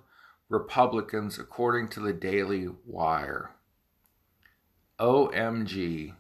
Republicans, 0.49 1.39
according 1.39 1.89
to 1.89 2.01
the 2.01 2.13
Daily 2.13 2.69
Wire. 2.87 3.54
OMG 4.99 6.15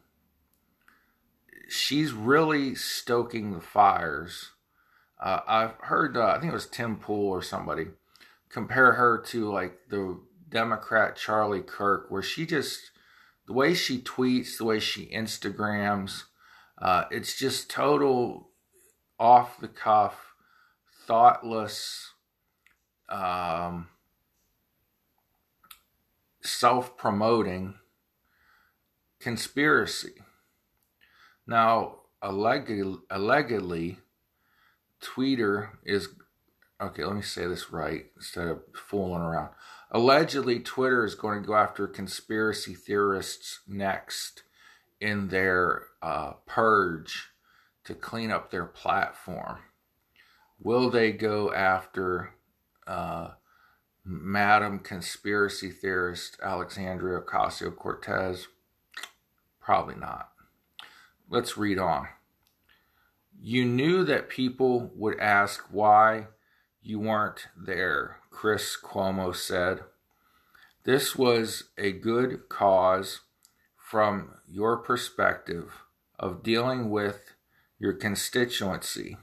she's 1.68 2.12
really 2.12 2.74
stoking 2.74 3.52
the 3.52 3.60
fires. 3.60 4.52
Uh, 5.20 5.40
I've 5.46 5.74
heard, 5.82 6.16
uh, 6.16 6.26
I 6.26 6.40
think 6.40 6.52
it 6.52 6.54
was 6.54 6.66
Tim 6.66 6.96
Pool 6.96 7.28
or 7.28 7.42
somebody, 7.42 7.86
compare 8.48 8.92
her 8.92 9.18
to 9.28 9.50
like 9.50 9.88
the 9.88 10.20
Democrat 10.48 11.16
Charlie 11.16 11.62
Kirk, 11.62 12.10
where 12.10 12.22
she 12.22 12.46
just 12.46 12.90
the 13.46 13.52
way 13.52 13.74
she 13.74 14.00
tweets, 14.00 14.56
the 14.56 14.64
way 14.64 14.78
she 14.78 15.06
Instagrams, 15.06 16.24
uh, 16.80 17.04
it's 17.10 17.38
just 17.38 17.70
total 17.70 18.50
off 19.18 19.60
the 19.60 19.68
cuff, 19.68 20.34
thoughtless, 21.06 22.12
um, 23.08 23.88
self 26.42 26.96
promoting 26.96 27.74
conspiracy. 29.24 30.12
Now, 31.46 32.00
allegedly, 32.20 32.98
allegedly, 33.10 33.98
Twitter 35.00 35.78
is 35.82 36.10
okay. 36.78 37.04
Let 37.04 37.16
me 37.16 37.22
say 37.22 37.46
this 37.46 37.72
right 37.72 38.04
instead 38.16 38.48
of 38.48 38.60
fooling 38.74 39.22
around. 39.22 39.48
Allegedly, 39.90 40.60
Twitter 40.60 41.06
is 41.06 41.14
going 41.14 41.40
to 41.40 41.46
go 41.46 41.54
after 41.54 41.86
conspiracy 41.86 42.74
theorists 42.74 43.60
next 43.66 44.42
in 45.00 45.28
their 45.28 45.84
uh, 46.02 46.34
purge 46.46 47.30
to 47.84 47.94
clean 47.94 48.30
up 48.30 48.50
their 48.50 48.66
platform. 48.66 49.58
Will 50.60 50.90
they 50.90 51.12
go 51.12 51.50
after 51.54 52.34
uh, 52.86 53.30
Madam 54.04 54.80
Conspiracy 54.80 55.70
Theorist 55.70 56.36
Alexandria 56.42 57.20
Ocasio 57.20 57.74
Cortez? 57.74 58.48
Probably 59.64 59.94
not. 59.94 60.28
Let's 61.30 61.56
read 61.56 61.78
on. 61.78 62.08
You 63.40 63.64
knew 63.64 64.04
that 64.04 64.28
people 64.28 64.90
would 64.94 65.18
ask 65.18 65.64
why 65.70 66.26
you 66.82 67.00
weren't 67.00 67.46
there, 67.56 68.18
Chris 68.30 68.76
Cuomo 68.76 69.34
said. 69.34 69.80
This 70.84 71.16
was 71.16 71.70
a 71.78 71.92
good 71.92 72.50
cause 72.50 73.22
from 73.76 74.34
your 74.46 74.76
perspective 74.76 75.72
of 76.18 76.42
dealing 76.42 76.90
with 76.90 77.32
your 77.78 77.94
constituency, 77.94 79.16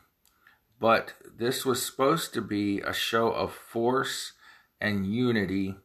but 0.80 1.14
this 1.38 1.68
was 1.68 1.86
supposed 1.86 2.34
to 2.34 2.42
be 2.42 2.80
a 2.80 2.94
show 2.94 3.32
of 3.32 3.54
force 3.54 4.34
and 4.80 5.06
unity, 5.06 5.76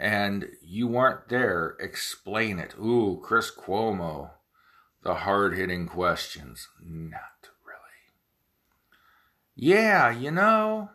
and 0.00 0.48
you 0.62 0.88
weren't 0.88 1.28
there. 1.28 1.76
Explain 1.78 2.58
it. 2.58 2.74
Ooh, 2.78 3.20
Chris 3.22 3.52
Cuomo. 3.54 4.30
The 5.02 5.14
hard 5.14 5.56
hitting 5.56 5.86
questions. 5.86 6.68
Not 6.82 7.50
really. 7.64 8.14
Yeah, 9.54 10.10
you 10.10 10.30
know, 10.30 10.90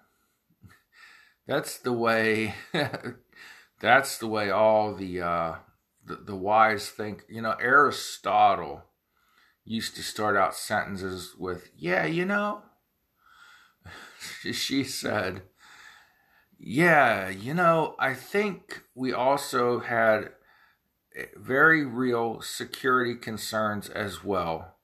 that's 1.48 1.78
the 1.78 1.94
way. 1.94 2.56
that's 3.80 4.18
the 4.18 4.28
way 4.28 4.50
all 4.50 4.96
the, 4.96 5.22
uh, 5.22 5.56
the 6.04 6.16
the 6.16 6.36
wise 6.36 6.90
think. 6.90 7.24
You 7.30 7.42
know, 7.44 7.56
Aristotle 7.60 8.84
used 9.64 9.96
to 9.96 10.04
start 10.04 10.36
out 10.36 10.56
sentences 10.56 11.36
with, 11.38 11.70
"Yeah, 11.78 12.06
you 12.06 12.26
know." 12.26 12.64
she 14.52 14.84
said, 14.84 15.44
"Yeah, 16.58 17.30
you 17.30 17.54
know, 17.54 17.96
I 18.00 18.14
think 18.14 18.84
we 18.94 19.14
also 19.14 19.80
had 19.80 20.34
very 21.36 21.86
real 21.86 22.42
security 22.42 23.16
concerns 23.16 23.90
as 23.90 24.24
well." 24.24 24.76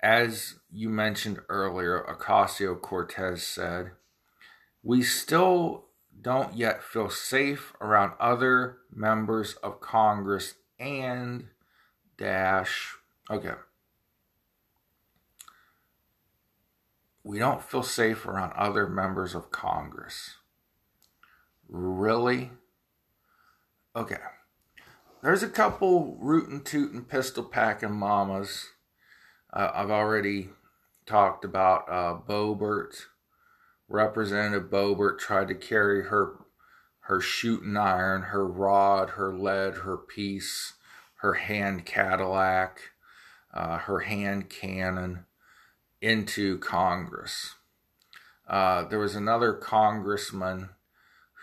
As 0.00 0.60
you 0.70 0.90
mentioned 0.90 1.40
earlier, 1.48 2.04
Ocasio 2.06 2.78
Cortez 2.78 3.42
said, 3.42 3.92
we 4.84 5.02
still 5.02 5.86
don't 6.20 6.54
yet 6.54 6.82
feel 6.82 7.08
safe 7.08 7.72
around 7.80 8.12
other 8.20 8.78
members 8.94 9.54
of 9.54 9.80
Congress 9.80 10.54
and 10.78 11.48
dash. 12.18 12.96
Okay. 13.30 13.54
We 17.22 17.38
don't 17.38 17.62
feel 17.62 17.82
safe 17.82 18.26
around 18.26 18.52
other 18.52 18.86
members 18.86 19.34
of 19.34 19.50
Congress. 19.50 20.36
Really? 21.68 22.50
Okay. 23.96 24.16
There's 25.22 25.42
a 25.42 25.48
couple 25.48 26.16
rootin' 26.20 26.62
tootin' 26.62 27.04
pistol 27.04 27.44
packing 27.44 27.92
mamas. 27.92 28.68
Uh, 29.52 29.70
I've 29.74 29.90
already 29.90 30.50
talked 31.06 31.44
about 31.44 31.88
uh, 31.88 32.18
Boebert 32.28 32.94
Representative 33.88 34.70
Boebert 34.70 35.18
tried 35.18 35.48
to 35.48 35.54
carry 35.54 36.04
her 36.04 36.40
her 37.00 37.20
shooting 37.20 37.76
iron, 37.76 38.22
her 38.22 38.46
rod, 38.46 39.10
her 39.10 39.34
lead, 39.34 39.78
her 39.78 39.96
piece, 39.96 40.72
her 41.16 41.34
hand 41.34 41.84
Cadillac, 41.84 42.80
uh, 43.52 43.76
her 43.76 44.00
hand 44.00 44.48
cannon 44.48 45.26
into 46.00 46.58
Congress. 46.58 47.56
Uh, 48.48 48.84
there 48.84 48.98
was 48.98 49.14
another 49.14 49.52
congressman 49.52 50.70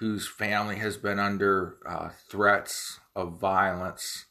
whose 0.02 0.28
family 0.28 0.78
has 0.78 0.98
been 0.98 1.20
under 1.20 1.78
uh, 1.88 2.10
threats 2.28 3.00
of 3.16 3.40
violence, 3.40 4.26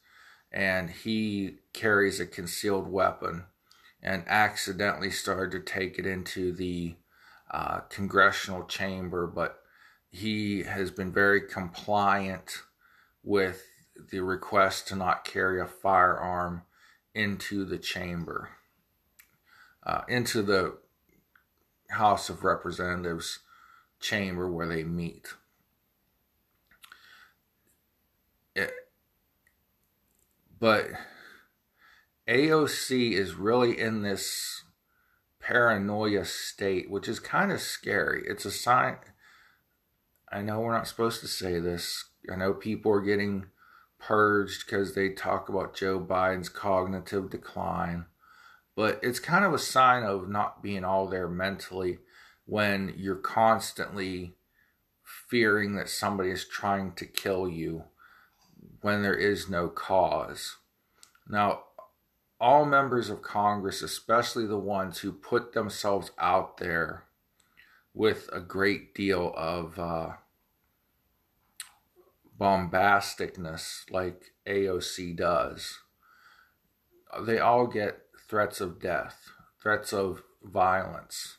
and 0.50 0.90
he 0.90 1.58
carries 1.72 2.18
a 2.18 2.26
concealed 2.26 2.88
weapon 2.88 3.44
and 4.02 4.24
accidentally 4.26 5.12
started 5.12 5.52
to 5.52 5.72
take 5.72 5.96
it 5.96 6.04
into 6.04 6.50
the 6.52 6.96
uh, 7.52 7.78
congressional 7.88 8.64
chamber, 8.64 9.28
but 9.28 9.60
he 10.10 10.64
has 10.64 10.90
been 10.90 11.12
very 11.12 11.40
compliant 11.40 12.62
with 13.22 13.62
the 14.10 14.18
request 14.18 14.88
to 14.88 14.96
not 14.96 15.24
carry 15.24 15.60
a 15.60 15.66
firearm 15.68 16.62
into 17.14 17.64
the 17.64 17.78
chamber, 17.78 18.48
uh, 19.86 20.00
into 20.08 20.42
the 20.42 20.76
House 21.90 22.28
of 22.28 22.42
Representatives 22.42 23.38
chamber 24.00 24.50
where 24.50 24.66
they 24.66 24.82
meet. 24.82 25.28
But 30.60 30.88
AOC 32.28 33.12
is 33.12 33.34
really 33.34 33.78
in 33.78 34.02
this 34.02 34.62
paranoia 35.40 36.24
state, 36.24 36.90
which 36.90 37.08
is 37.08 37.18
kind 37.18 37.50
of 37.50 37.60
scary. 37.60 38.22
It's 38.26 38.44
a 38.44 38.50
sign. 38.50 38.98
I 40.30 40.42
know 40.42 40.60
we're 40.60 40.72
not 40.76 40.86
supposed 40.86 41.20
to 41.22 41.26
say 41.26 41.58
this. 41.58 42.04
I 42.30 42.36
know 42.36 42.52
people 42.52 42.92
are 42.92 43.00
getting 43.00 43.46
purged 43.98 44.64
because 44.64 44.94
they 44.94 45.08
talk 45.08 45.48
about 45.48 45.74
Joe 45.74 45.98
Biden's 45.98 46.48
cognitive 46.48 47.30
decline. 47.30 48.06
But 48.76 49.00
it's 49.02 49.18
kind 49.18 49.44
of 49.44 49.52
a 49.52 49.58
sign 49.58 50.04
of 50.04 50.28
not 50.28 50.62
being 50.62 50.84
all 50.84 51.08
there 51.08 51.28
mentally 51.28 51.98
when 52.46 52.94
you're 52.96 53.16
constantly 53.16 54.34
fearing 55.28 55.74
that 55.74 55.88
somebody 55.88 56.30
is 56.30 56.46
trying 56.46 56.92
to 56.92 57.06
kill 57.06 57.48
you 57.48 57.84
when 58.80 59.02
there 59.02 59.14
is 59.14 59.48
no 59.48 59.68
cause. 59.68 60.56
Now, 61.28 61.64
all 62.40 62.64
members 62.64 63.10
of 63.10 63.22
Congress, 63.22 63.82
especially 63.82 64.46
the 64.46 64.58
ones 64.58 64.98
who 64.98 65.12
put 65.12 65.52
themselves 65.52 66.10
out 66.18 66.56
there 66.56 67.04
with 67.92 68.30
a 68.32 68.40
great 68.40 68.94
deal 68.94 69.32
of 69.36 69.78
uh, 69.78 70.12
bombasticness, 72.40 73.90
like 73.90 74.32
AOC 74.46 75.16
does, 75.16 75.80
they 77.20 77.38
all 77.38 77.66
get 77.66 78.02
threats 78.28 78.60
of 78.60 78.80
death, 78.80 79.30
threats 79.62 79.92
of 79.92 80.22
violence. 80.42 81.38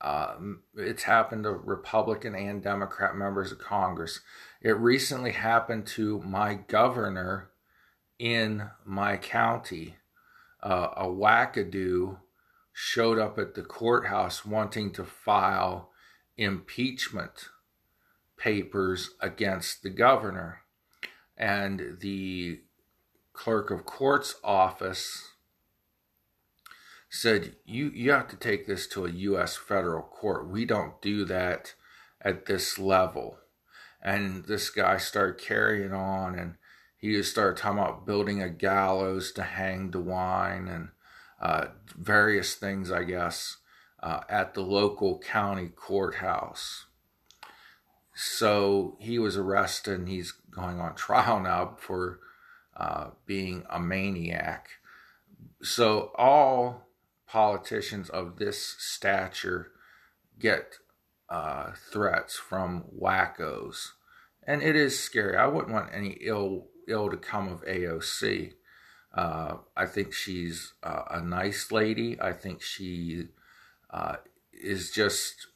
Uh, 0.00 0.34
it's 0.76 1.02
happened 1.02 1.44
to 1.44 1.50
Republican 1.50 2.34
and 2.34 2.62
Democrat 2.62 3.16
members 3.16 3.52
of 3.52 3.58
Congress. 3.58 4.20
It 4.60 4.76
recently 4.76 5.32
happened 5.32 5.86
to 5.88 6.20
my 6.20 6.54
governor 6.54 7.50
in 8.18 8.70
my 8.84 9.16
county 9.16 9.96
uh, 10.62 10.88
a 10.96 11.06
wackadoo 11.06 12.18
showed 12.72 13.18
up 13.18 13.38
at 13.38 13.54
the 13.54 13.62
courthouse 13.62 14.44
wanting 14.44 14.92
to 14.92 15.04
file 15.04 15.90
impeachment 16.36 17.48
papers 18.36 19.10
against 19.20 19.82
the 19.82 19.90
governor. 19.90 20.62
And 21.36 21.98
the 22.00 22.60
clerk 23.32 23.70
of 23.70 23.84
court's 23.84 24.36
office 24.44 25.32
said, 27.08 27.56
you, 27.64 27.90
you 27.94 28.12
have 28.12 28.28
to 28.28 28.36
take 28.36 28.66
this 28.66 28.86
to 28.88 29.06
a 29.06 29.10
U.S. 29.10 29.56
federal 29.56 30.02
court. 30.02 30.48
We 30.48 30.64
don't 30.64 31.00
do 31.00 31.24
that 31.24 31.74
at 32.20 32.46
this 32.46 32.78
level. 32.78 33.38
And 34.02 34.44
this 34.44 34.70
guy 34.70 34.96
started 34.98 35.38
carrying 35.42 35.92
on 35.92 36.38
and 36.38 36.54
he 36.96 37.12
just 37.12 37.30
started 37.30 37.56
talking 37.56 37.78
about 37.78 38.06
building 38.06 38.42
a 38.42 38.48
gallows 38.50 39.32
to 39.32 39.42
hang 39.42 39.90
DeWine 39.90 40.74
and 40.74 40.88
uh, 41.40 41.68
various 41.96 42.54
things, 42.54 42.90
I 42.90 43.04
guess, 43.04 43.56
uh, 44.02 44.20
at 44.28 44.54
the 44.54 44.62
local 44.62 45.18
county 45.18 45.68
courthouse. 45.68 46.86
So 48.14 48.98
he 49.00 49.18
was 49.18 49.38
arrested 49.38 50.00
and 50.00 50.08
he's 50.08 50.32
going 50.32 50.78
on 50.78 50.94
trial 50.94 51.40
now 51.42 51.76
for 51.78 52.20
uh, 52.76 53.10
being 53.24 53.64
a 53.70 53.80
maniac. 53.80 54.68
So 55.62 56.12
all 56.16 56.86
politicians 57.26 58.10
of 58.10 58.36
this 58.36 58.62
stature 58.78 59.72
get 60.38 60.78
uh, 61.30 61.72
threats 61.92 62.36
from 62.36 62.84
wackos, 62.98 63.92
and 64.46 64.62
it 64.62 64.76
is 64.76 64.98
scary. 64.98 65.36
I 65.36 65.46
wouldn't 65.46 65.72
want 65.72 65.90
any 65.92 66.18
ill 66.20 66.66
ill 66.88 67.08
to 67.08 67.16
come 67.16 67.48
of 67.48 67.64
AOC. 67.64 68.54
Uh, 69.14 69.56
I 69.76 69.86
think 69.86 70.12
she's 70.12 70.72
uh, 70.82 71.02
a 71.10 71.20
nice 71.20 71.70
lady. 71.70 72.20
I 72.20 72.32
think 72.32 72.62
she 72.62 73.28
uh, 73.90 74.16
is 74.52 74.90
just 74.90 75.46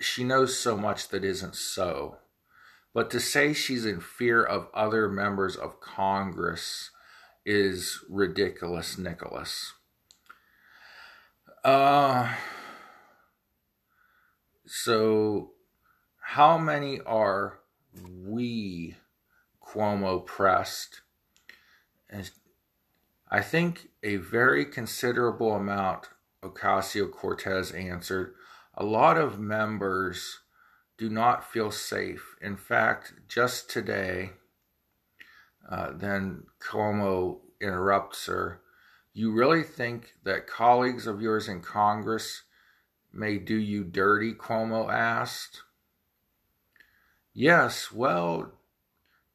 she 0.00 0.24
knows 0.24 0.58
so 0.58 0.76
much 0.76 1.08
that 1.08 1.24
isn't 1.24 1.54
so. 1.54 2.18
But 2.92 3.10
to 3.10 3.20
say 3.20 3.52
she's 3.52 3.84
in 3.84 4.00
fear 4.00 4.42
of 4.42 4.68
other 4.72 5.08
members 5.08 5.54
of 5.54 5.80
Congress 5.80 6.90
is 7.44 8.00
ridiculous, 8.08 8.98
Nicholas. 8.98 9.74
Uh, 11.62 12.32
so, 14.66 15.52
how 16.20 16.58
many 16.58 17.00
are 17.00 17.60
we 18.24 18.96
Cuomo 19.64 20.26
pressed? 20.26 21.02
And 22.10 22.28
I 23.30 23.42
think 23.42 23.88
a 24.02 24.16
very 24.16 24.64
considerable 24.64 25.52
amount, 25.54 26.08
Ocasio 26.42 27.10
Cortez 27.10 27.70
answered. 27.72 28.34
A 28.74 28.84
lot 28.84 29.16
of 29.16 29.38
members 29.38 30.40
do 30.98 31.08
not 31.08 31.50
feel 31.50 31.70
safe. 31.70 32.36
In 32.40 32.56
fact, 32.56 33.14
just 33.28 33.70
today, 33.70 34.30
uh, 35.70 35.92
then 35.94 36.44
Cuomo 36.60 37.38
interrupts 37.60 38.26
her. 38.26 38.60
You 39.12 39.32
really 39.32 39.62
think 39.62 40.14
that 40.24 40.46
colleagues 40.46 41.06
of 41.06 41.22
yours 41.22 41.48
in 41.48 41.60
Congress 41.60 42.42
may 43.16 43.38
do 43.38 43.56
you 43.56 43.84
dirty? 43.84 44.32
Cuomo 44.34 44.92
asked. 44.92 45.62
Yes, 47.32 47.92
well, 47.92 48.52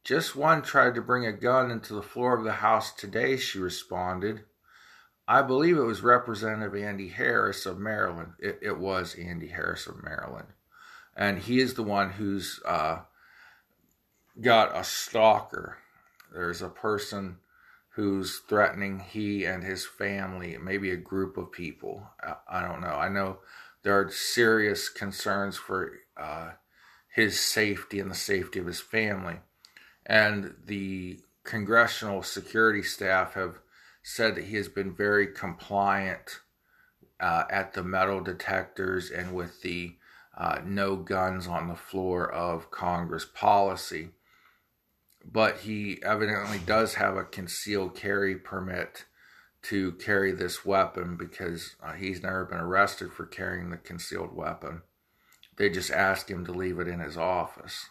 just 0.04 0.36
one 0.36 0.62
tried 0.62 0.96
to 0.96 1.02
bring 1.02 1.26
a 1.26 1.32
gun 1.32 1.70
into 1.70 1.94
the 1.94 2.02
floor 2.02 2.38
of 2.38 2.44
the 2.44 2.54
House 2.54 2.92
today, 2.92 3.38
she 3.38 3.60
responded. 3.60 4.44
I 5.28 5.42
believe 5.44 5.78
it 5.78 5.82
was 5.82 6.02
Representative 6.02 6.76
Andy 6.76 7.10
Harris 7.10 7.66
of 7.66 7.78
Maryland. 7.78 8.34
It, 8.40 8.60
it 8.62 8.80
was 8.80 9.16
Andy 9.16 9.48
Harris 9.48 9.86
of 9.88 10.04
Maryland 10.04 10.48
and 11.16 11.40
he 11.40 11.60
is 11.60 11.74
the 11.74 11.84
one 11.84 12.12
who's 12.12 12.60
uh, 12.66 13.00
got 14.40 14.76
a 14.76 14.84
stalker. 14.84 15.78
There's 16.34 16.62
a 16.62 16.70
person 16.70 17.38
who's 17.96 18.40
threatening 18.48 19.00
he 19.00 19.46
and 19.46 19.64
his 19.64 19.86
family, 19.86 20.58
maybe 20.58 20.92
a 20.92 20.98
group 20.98 21.38
of 21.38 21.52
people. 21.52 22.08
I 22.50 22.62
don't 22.62 22.82
know. 22.82 22.96
I 22.96 23.10
know 23.10 23.40
there 23.84 24.00
are 24.00 24.12
serious 24.12 24.90
concerns 24.90 25.58
for 25.58 25.94
uh, 26.18 26.52
his 27.14 27.40
safety 27.40 28.00
and 28.00 28.12
the 28.12 28.16
safety 28.16 28.60
of 28.60 28.68
his 28.68 28.80
family. 28.80 29.38
And 30.06 30.56
the 30.66 31.20
congressional 31.44 32.24
security 32.24 32.84
staff 32.84 33.34
have 33.34 33.60
said 34.04 34.36
that 34.36 34.46
he 34.46 34.56
has 34.56 34.68
been 34.68 34.94
very 34.94 35.28
compliant 35.28 36.42
uh, 37.20 37.44
at 37.50 37.74
the 37.74 37.84
metal 37.84 38.22
detectors 38.22 39.12
and 39.12 39.34
with 39.34 39.62
the 39.62 39.96
uh, 40.38 40.60
no 40.66 40.96
guns 40.96 41.48
on 41.48 41.68
the 41.68 41.76
floor 41.76 42.32
of 42.32 42.72
Congress 42.72 43.26
policy. 43.26 44.10
But 45.24 45.60
he 45.60 46.02
evidently 46.04 46.60
does 46.66 46.96
have 46.96 47.16
a 47.16 47.24
concealed 47.24 47.96
carry 47.96 48.36
permit 48.36 49.06
to 49.64 49.92
carry 49.94 50.32
this 50.32 50.66
weapon 50.66 51.16
because 51.16 51.76
uh, 51.84 51.94
he's 51.94 52.24
never 52.24 52.46
been 52.46 52.60
arrested 52.60 53.14
for 53.14 53.26
carrying 53.26 53.70
the 53.70 53.78
concealed 53.78 54.36
weapon. 54.36 54.82
They 55.58 55.70
just 55.70 55.92
ask 55.92 56.30
him 56.30 56.46
to 56.46 56.52
leave 56.52 56.80
it 56.80 56.88
in 56.88 57.00
his 57.00 57.18
office 57.18 57.90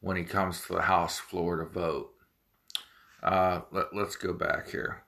when 0.00 0.16
he 0.16 0.24
comes 0.24 0.62
to 0.62 0.74
the 0.74 0.82
House 0.82 1.18
floor 1.18 1.56
to 1.56 1.64
vote. 1.64 2.10
Uh, 3.22 3.60
let, 3.70 3.92
us 3.94 4.16
go 4.16 4.32
back 4.32 4.70
here. 4.70 5.04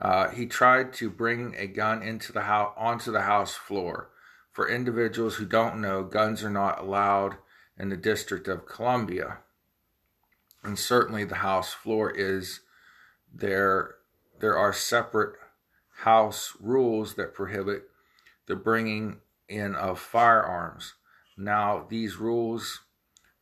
Uh, 0.00 0.28
he 0.30 0.46
tried 0.46 0.92
to 0.94 1.10
bring 1.10 1.54
a 1.56 1.66
gun 1.66 2.02
into 2.02 2.32
the 2.32 2.42
house 2.42 2.72
onto 2.76 3.12
the 3.12 3.22
House 3.22 3.54
floor. 3.54 4.10
For 4.52 4.68
individuals 4.68 5.36
who 5.36 5.44
don't 5.44 5.80
know, 5.80 6.02
guns 6.02 6.42
are 6.42 6.50
not 6.50 6.80
allowed 6.80 7.36
in 7.78 7.88
the 7.88 7.96
District 7.96 8.48
of 8.48 8.66
Columbia. 8.66 9.38
And 10.62 10.78
certainly 10.78 11.24
the 11.24 11.36
House 11.36 11.72
floor 11.72 12.10
is 12.10 12.60
there. 13.32 13.94
There 14.40 14.56
are 14.56 14.72
separate 14.72 15.36
House 15.98 16.56
rules 16.58 17.14
that 17.14 17.34
prohibit 17.34 17.90
the 18.46 18.56
bringing 18.56 19.20
in 19.50 19.74
of 19.74 20.00
firearms. 20.00 20.94
Now, 21.36 21.86
these 21.88 22.16
rules 22.16 22.80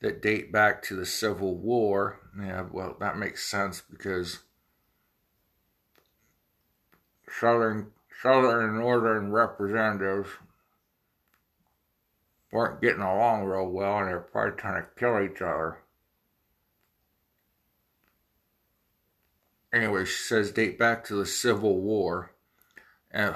that 0.01 0.21
date 0.21 0.51
back 0.51 0.83
to 0.83 0.97
the 0.97 1.07
Civil 1.07 1.57
War, 1.57 2.21
yeah, 2.37 2.65
well, 2.71 2.97
that 2.99 3.17
makes 3.17 3.49
sense 3.49 3.81
because 3.81 4.41
Southern 7.31 7.93
Southern 8.21 8.65
and 8.65 8.79
Northern 8.81 9.31
representatives 9.31 10.31
weren't 12.51 12.81
getting 12.81 13.03
along 13.03 13.45
real 13.45 13.69
well 13.69 13.99
and 13.99 14.09
they're 14.09 14.19
probably 14.19 14.59
trying 14.59 14.83
to 14.83 14.89
kill 14.99 15.21
each 15.21 15.41
other. 15.41 15.79
Anyway, 19.73 20.05
she 20.05 20.23
says 20.23 20.51
date 20.51 20.79
back 20.79 21.05
to 21.05 21.15
the 21.15 21.27
Civil 21.27 21.81
War. 21.81 22.33
And, 23.11 23.35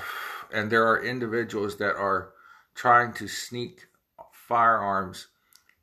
and 0.53 0.71
there 0.71 0.87
are 0.87 1.03
individuals 1.03 1.77
that 1.79 1.97
are 1.97 2.33
trying 2.75 3.13
to 3.15 3.29
sneak 3.29 3.87
firearms 4.33 5.29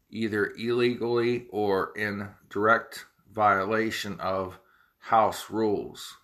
either 0.10 0.54
illegally 0.58 1.48
or 1.52 1.92
in 1.96 2.30
direct 2.50 3.06
violation 3.32 4.20
of 4.20 4.60
House 5.00 5.50
rules. 5.50 6.18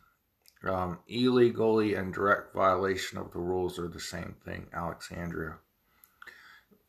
Um, 0.63 0.99
illegally 1.07 1.93
and 1.93 2.13
direct 2.13 2.53
violation 2.53 3.19
of 3.19 3.31
the 3.31 3.39
rules 3.39 3.77
are 3.77 3.87
the 3.87 3.99
same 3.99 4.35
thing, 4.43 4.67
Alexandria. 4.73 5.57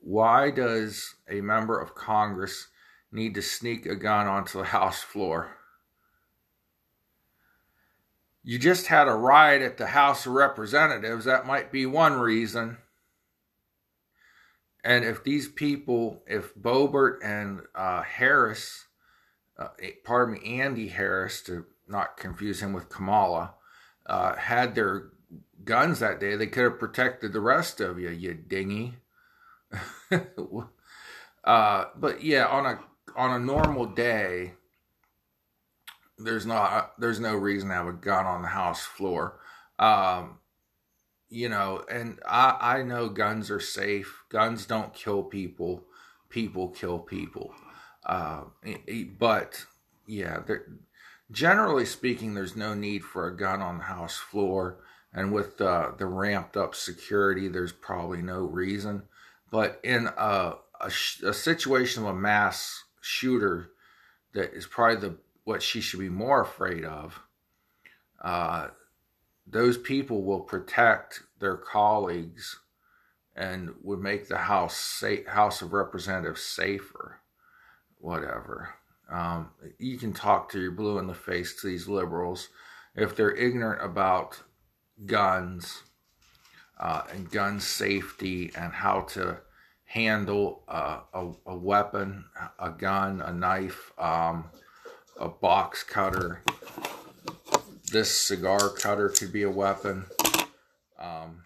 Why 0.01 0.51
does 0.51 1.15
a 1.29 1.41
member 1.43 1.79
of 1.79 1.95
Congress 1.95 2.69
need 3.13 3.35
to 3.35 3.43
sneak 3.43 3.85
a 3.85 3.95
gun 3.95 4.27
onto 4.27 4.59
the 4.59 4.65
House 4.77 5.03
floor? 5.03 5.57
You 8.49 8.61
just 8.61 8.87
had 8.87 9.09
a 9.09 9.13
riot 9.13 9.61
at 9.61 9.77
the 9.77 9.89
House 9.89 10.25
of 10.25 10.35
Representatives. 10.35 11.25
That 11.25 11.49
might 11.49 11.73
be 11.73 11.85
one 11.85 12.13
reason. 12.13 12.77
And 14.85 15.05
if 15.05 15.25
these 15.25 15.49
people, 15.49 16.23
if 16.29 16.55
Boebert 16.55 17.17
and 17.25 17.63
uh, 17.75 18.03
Harris, 18.03 18.85
uh, 19.59 19.71
pardon 20.05 20.35
me, 20.35 20.61
Andy 20.61 20.87
Harris, 20.87 21.43
to 21.43 21.65
not 21.89 22.17
confuse 22.17 22.63
him 22.63 22.73
with 22.73 22.89
Kamala, 22.89 23.55
uh, 24.07 24.37
had 24.37 24.77
their 24.77 25.09
guns 25.65 25.99
that 25.99 26.21
day, 26.21 26.37
they 26.37 26.47
could 26.47 26.63
have 26.63 26.79
protected 26.79 27.33
the 27.33 27.41
rest 27.41 27.81
of 27.81 27.99
you, 27.99 28.11
you 28.11 28.33
dingy. 28.33 28.95
uh, 31.45 31.85
but 31.97 32.23
yeah, 32.23 32.47
on 32.47 32.65
a 32.65 32.79
on 33.17 33.33
a 33.33 33.45
normal 33.45 33.87
day, 33.87 34.53
there's 36.19 36.47
not 36.47 36.99
there's 36.99 37.21
no 37.21 37.35
reason 37.35 37.69
to 37.69 37.75
have 37.75 37.87
a 37.87 37.93
gun 37.93 38.27
on 38.27 38.43
the 38.43 38.49
house 38.49 38.85
floor. 38.85 39.39
Um, 39.79 40.39
you 41.29 41.49
know, 41.49 41.85
and 41.91 42.21
I 42.27 42.57
I 42.61 42.83
know 42.83 43.09
guns 43.09 43.51
are 43.51 43.61
safe. 43.61 44.23
Guns 44.29 44.67
don't 44.67 44.95
kill 44.95 45.23
people. 45.23 45.85
People 46.29 46.69
kill 46.69 46.99
people. 46.99 47.55
Uh, 48.05 48.43
but 49.19 49.67
yeah, 50.07 50.41
generally 51.31 51.85
speaking, 51.85 52.35
there's 52.35 52.57
no 52.57 52.75
need 52.75 53.05
for 53.05 53.27
a 53.27 53.37
gun 53.37 53.61
on 53.61 53.79
the 53.79 53.85
house 53.85 54.17
floor. 54.17 54.79
And 55.13 55.33
with 55.33 55.61
uh, 55.61 55.93
the 55.97 56.07
ramped 56.07 56.57
up 56.57 56.75
security, 56.75 57.49
there's 57.49 57.73
probably 57.73 58.23
no 58.23 58.41
reason. 58.41 59.03
But 59.51 59.81
in 59.83 60.09
a, 60.17 60.57
a, 60.81 60.87
a 61.25 61.33
situation 61.33 62.03
of 62.03 62.11
a 62.11 62.15
mass 62.15 62.85
shooter, 63.01 63.71
that 64.35 64.53
is 64.53 64.67
probably 64.67 65.09
the 65.09 65.17
what 65.47 65.63
she 65.63 65.81
should 65.81 66.01
be 66.01 66.09
more 66.09 66.43
afraid 66.43 66.85
of. 66.85 67.21
Uh, 68.23 68.67
those 69.47 69.79
people 69.79 70.25
will 70.25 70.41
protect 70.41 71.23
their 71.39 71.57
colleagues 71.57 72.59
and 73.37 73.71
would 73.81 74.01
make 74.01 74.27
the 74.27 74.37
house 74.37 74.77
safe, 74.77 75.25
House 75.29 75.63
of 75.63 75.73
Representatives 75.73 76.43
safer. 76.43 77.21
Whatever. 77.99 78.75
Um, 79.09 79.51
you 79.79 79.99
can 79.99 80.13
talk 80.13 80.51
to 80.51 80.61
your 80.61 80.73
blue 80.73 80.99
in 80.99 81.07
the 81.07 81.15
face 81.15 81.55
to 81.61 81.69
these 81.69 81.87
liberals 81.87 82.49
if 82.97 83.15
they're 83.15 83.37
ignorant 83.37 83.85
about 83.85 84.43
guns 85.05 85.85
uh, 86.81 87.03
and 87.13 87.31
gun 87.31 87.61
safety 87.61 88.51
and 88.59 88.73
how 88.73 89.03
to 89.03 89.39
handle 89.85 90.65
uh, 90.67 91.01
a, 91.15 91.31
a, 91.47 91.57
weapon, 91.57 92.25
a 92.59 92.71
gun, 92.71 93.21
a 93.21 93.33
knife, 93.33 93.93
um, 93.97 94.51
a 95.19 95.29
box 95.29 95.83
cutter. 95.83 96.43
This 97.91 98.11
cigar 98.11 98.69
cutter 98.71 99.09
could 99.09 99.33
be 99.33 99.43
a 99.43 99.51
weapon. 99.51 100.07
Um, 100.99 101.43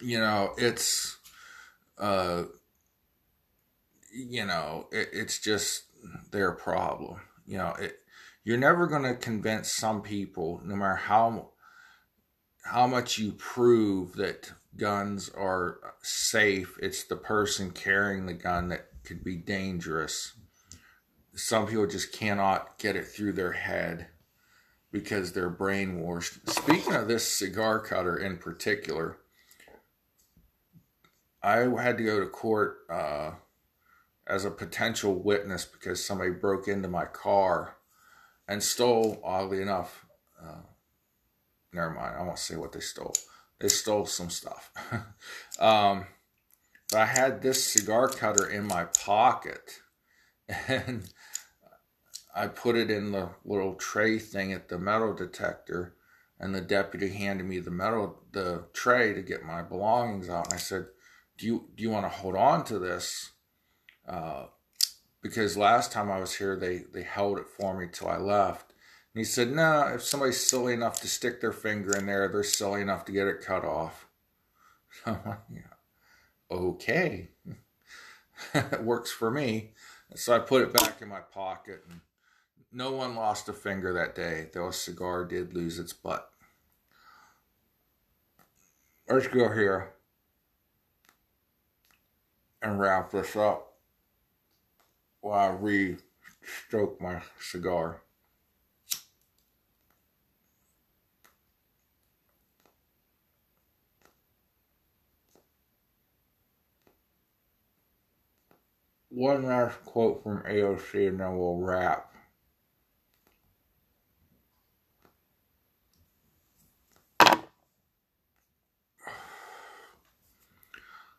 you 0.00 0.18
know, 0.18 0.52
it's, 0.58 1.16
uh, 1.98 2.44
you 4.12 4.44
know, 4.44 4.88
it, 4.92 5.08
it's 5.12 5.38
just 5.38 5.84
their 6.30 6.52
problem. 6.52 7.20
You 7.46 7.58
know, 7.58 7.74
it, 7.78 8.00
you're 8.44 8.58
never 8.58 8.86
going 8.86 9.02
to 9.02 9.14
convince 9.14 9.72
some 9.72 10.02
people, 10.02 10.60
no 10.64 10.76
matter 10.76 10.96
how 10.96 11.50
how 12.64 12.86
much 12.86 13.18
you 13.18 13.32
prove 13.32 14.14
that 14.16 14.52
guns 14.76 15.30
are 15.30 15.78
safe. 16.02 16.76
It's 16.82 17.04
the 17.04 17.16
person 17.16 17.70
carrying 17.70 18.26
the 18.26 18.34
gun 18.34 18.68
that 18.68 18.88
could 19.04 19.22
be 19.22 19.36
dangerous. 19.36 20.34
Some 21.36 21.66
people 21.66 21.86
just 21.86 22.12
cannot 22.12 22.78
get 22.78 22.96
it 22.96 23.06
through 23.06 23.34
their 23.34 23.52
head 23.52 24.08
because 24.90 25.32
they're 25.32 25.50
brainwashed. 25.50 26.48
Speaking 26.48 26.94
of 26.94 27.08
this 27.08 27.30
cigar 27.30 27.78
cutter 27.78 28.16
in 28.16 28.38
particular, 28.38 29.18
I 31.42 31.58
had 31.80 31.98
to 31.98 32.04
go 32.04 32.20
to 32.20 32.26
court 32.26 32.78
uh, 32.88 33.32
as 34.26 34.46
a 34.46 34.50
potential 34.50 35.14
witness 35.14 35.66
because 35.66 36.02
somebody 36.02 36.30
broke 36.30 36.68
into 36.68 36.88
my 36.88 37.04
car 37.04 37.76
and 38.48 38.62
stole, 38.62 39.20
oddly 39.22 39.60
enough, 39.60 40.06
uh, 40.42 40.62
never 41.70 41.90
mind, 41.90 42.16
I 42.18 42.22
won't 42.22 42.38
say 42.38 42.56
what 42.56 42.72
they 42.72 42.80
stole. 42.80 43.14
They 43.60 43.68
stole 43.68 44.06
some 44.06 44.30
stuff. 44.30 44.72
um, 45.60 46.06
but 46.90 47.00
I 47.00 47.06
had 47.06 47.42
this 47.42 47.62
cigar 47.62 48.08
cutter 48.08 48.48
in 48.48 48.66
my 48.66 48.84
pocket 48.84 49.80
and 50.68 51.12
I 52.36 52.48
put 52.48 52.76
it 52.76 52.90
in 52.90 53.12
the 53.12 53.30
little 53.44 53.74
tray 53.74 54.18
thing 54.18 54.52
at 54.52 54.68
the 54.68 54.78
metal 54.78 55.14
detector 55.14 55.94
and 56.38 56.54
the 56.54 56.60
deputy 56.60 57.08
handed 57.08 57.46
me 57.46 57.58
the 57.58 57.70
metal 57.70 58.22
the 58.32 58.64
tray 58.72 59.14
to 59.14 59.22
get 59.22 59.42
my 59.42 59.62
belongings 59.62 60.28
out 60.28 60.46
and 60.46 60.54
I 60.54 60.58
said, 60.58 60.88
"Do 61.38 61.46
you 61.46 61.68
do 61.74 61.82
you 61.82 61.90
want 61.90 62.04
to 62.04 62.10
hold 62.10 62.36
on 62.36 62.64
to 62.64 62.78
this?" 62.78 63.32
Uh, 64.06 64.46
because 65.22 65.56
last 65.56 65.90
time 65.92 66.10
I 66.10 66.20
was 66.20 66.34
here, 66.34 66.56
they 66.56 66.84
they 66.92 67.02
held 67.02 67.38
it 67.38 67.48
for 67.48 67.76
me 67.78 67.88
till 67.90 68.08
I 68.08 68.18
left. 68.18 68.70
And 69.14 69.20
he 69.20 69.24
said, 69.24 69.50
"No, 69.50 69.88
if 69.94 70.02
somebody's 70.02 70.46
silly 70.46 70.74
enough 70.74 71.00
to 71.00 71.08
stick 71.08 71.40
their 71.40 71.52
finger 71.52 71.96
in 71.96 72.06
there, 72.06 72.28
they're 72.28 72.42
silly 72.42 72.82
enough 72.82 73.04
to 73.06 73.12
get 73.12 73.26
it 73.26 73.40
cut 73.40 73.64
off." 73.64 74.06
I'm 75.06 75.18
like, 75.24 75.38
yeah, 75.52 75.74
okay, 76.50 77.30
it 78.54 78.84
works 78.84 79.10
for 79.10 79.30
me. 79.30 79.72
So 80.14 80.34
I 80.34 80.38
put 80.38 80.62
it 80.62 80.72
back 80.72 81.02
in 81.02 81.08
my 81.08 81.20
pocket, 81.20 81.82
and 81.90 82.00
no 82.76 82.92
one 82.92 83.16
lost 83.16 83.48
a 83.48 83.54
finger 83.54 83.94
that 83.94 84.14
day, 84.14 84.48
though 84.52 84.68
a 84.68 84.72
cigar 84.72 85.24
did 85.24 85.54
lose 85.54 85.78
its 85.78 85.94
butt. 85.94 86.30
Let's 89.08 89.28
go 89.28 89.50
here 89.50 89.94
and 92.60 92.78
wrap 92.78 93.10
this 93.10 93.34
up 93.34 93.72
while 95.22 95.52
I 95.52 95.54
re 95.54 95.96
stroke 96.42 97.00
my 97.00 97.22
cigar. 97.40 98.02
One 109.08 109.46
last 109.46 109.82
quote 109.86 110.22
from 110.22 110.42
AOC 110.42 111.08
and 111.08 111.20
then 111.20 111.38
we'll 111.38 111.56
wrap. 111.56 112.15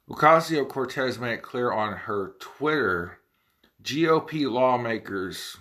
Ocasio 0.10 0.68
Cortez 0.68 1.20
made 1.20 1.34
it 1.34 1.42
clear 1.42 1.72
on 1.72 1.94
her 1.94 2.34
Twitter 2.40 3.20
GOP 3.84 4.50
lawmakers 4.50 5.58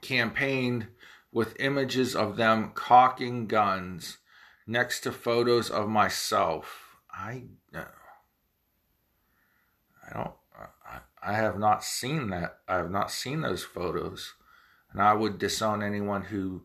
campaigned 0.00 0.86
with 1.30 1.60
images 1.60 2.16
of 2.16 2.36
them 2.36 2.72
cocking 2.74 3.46
guns 3.46 4.18
next 4.66 5.00
to 5.00 5.12
photos 5.12 5.70
of 5.70 5.88
myself. 5.88 6.96
I 7.10 7.44
know. 7.72 7.86
I 10.06 10.12
don't. 10.14 10.34
I, 10.86 10.98
I 11.22 11.32
have 11.34 11.58
not 11.58 11.84
seen 11.84 12.30
that. 12.30 12.58
I 12.66 12.76
have 12.76 12.90
not 12.90 13.10
seen 13.10 13.42
those 13.42 13.62
photos, 13.62 14.34
and 14.92 15.02
I 15.02 15.12
would 15.12 15.38
disown 15.38 15.82
anyone 15.82 16.22
who 16.22 16.62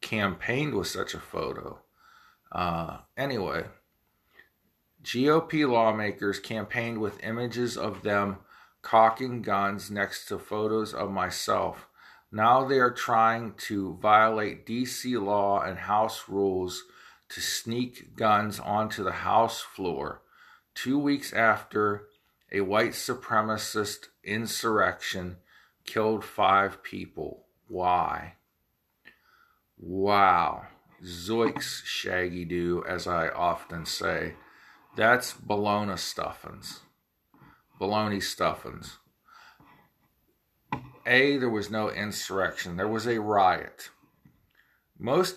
campaigned 0.00 0.74
with 0.74 0.86
such 0.86 1.12
a 1.12 1.20
photo. 1.20 1.80
Uh, 2.50 2.98
anyway. 3.16 3.64
GOP 5.02 5.68
lawmakers 5.68 6.38
campaigned 6.38 6.98
with 6.98 7.24
images 7.24 7.76
of 7.76 8.02
them 8.02 8.38
cocking 8.82 9.42
guns 9.42 9.90
next 9.90 10.26
to 10.26 10.38
photos 10.38 10.92
of 10.94 11.10
myself. 11.10 11.86
Now 12.32 12.64
they 12.64 12.78
are 12.78 12.92
trying 12.92 13.54
to 13.68 13.98
violate 14.00 14.66
DC 14.66 15.20
law 15.20 15.62
and 15.62 15.78
House 15.78 16.24
rules 16.28 16.84
to 17.30 17.40
sneak 17.40 18.16
guns 18.16 18.60
onto 18.60 19.02
the 19.02 19.12
House 19.12 19.60
floor 19.60 20.22
two 20.74 20.98
weeks 20.98 21.32
after 21.32 22.06
a 22.52 22.60
white 22.60 22.92
supremacist 22.92 24.06
insurrection 24.24 25.36
killed 25.84 26.24
five 26.24 26.82
people. 26.82 27.46
Why? 27.68 28.34
Wow. 29.78 30.66
Zoiks, 31.04 31.84
Shaggy 31.84 32.44
Doo, 32.44 32.84
as 32.86 33.06
I 33.06 33.28
often 33.28 33.86
say. 33.86 34.34
That's 35.00 35.32
bologna 35.32 35.96
stuffings. 35.96 36.80
Bologna 37.78 38.20
stuffings. 38.20 38.98
A, 41.06 41.38
there 41.38 41.48
was 41.48 41.70
no 41.70 41.88
insurrection. 41.88 42.76
There 42.76 42.86
was 42.86 43.06
a 43.06 43.18
riot. 43.18 43.88
Most, 44.98 45.36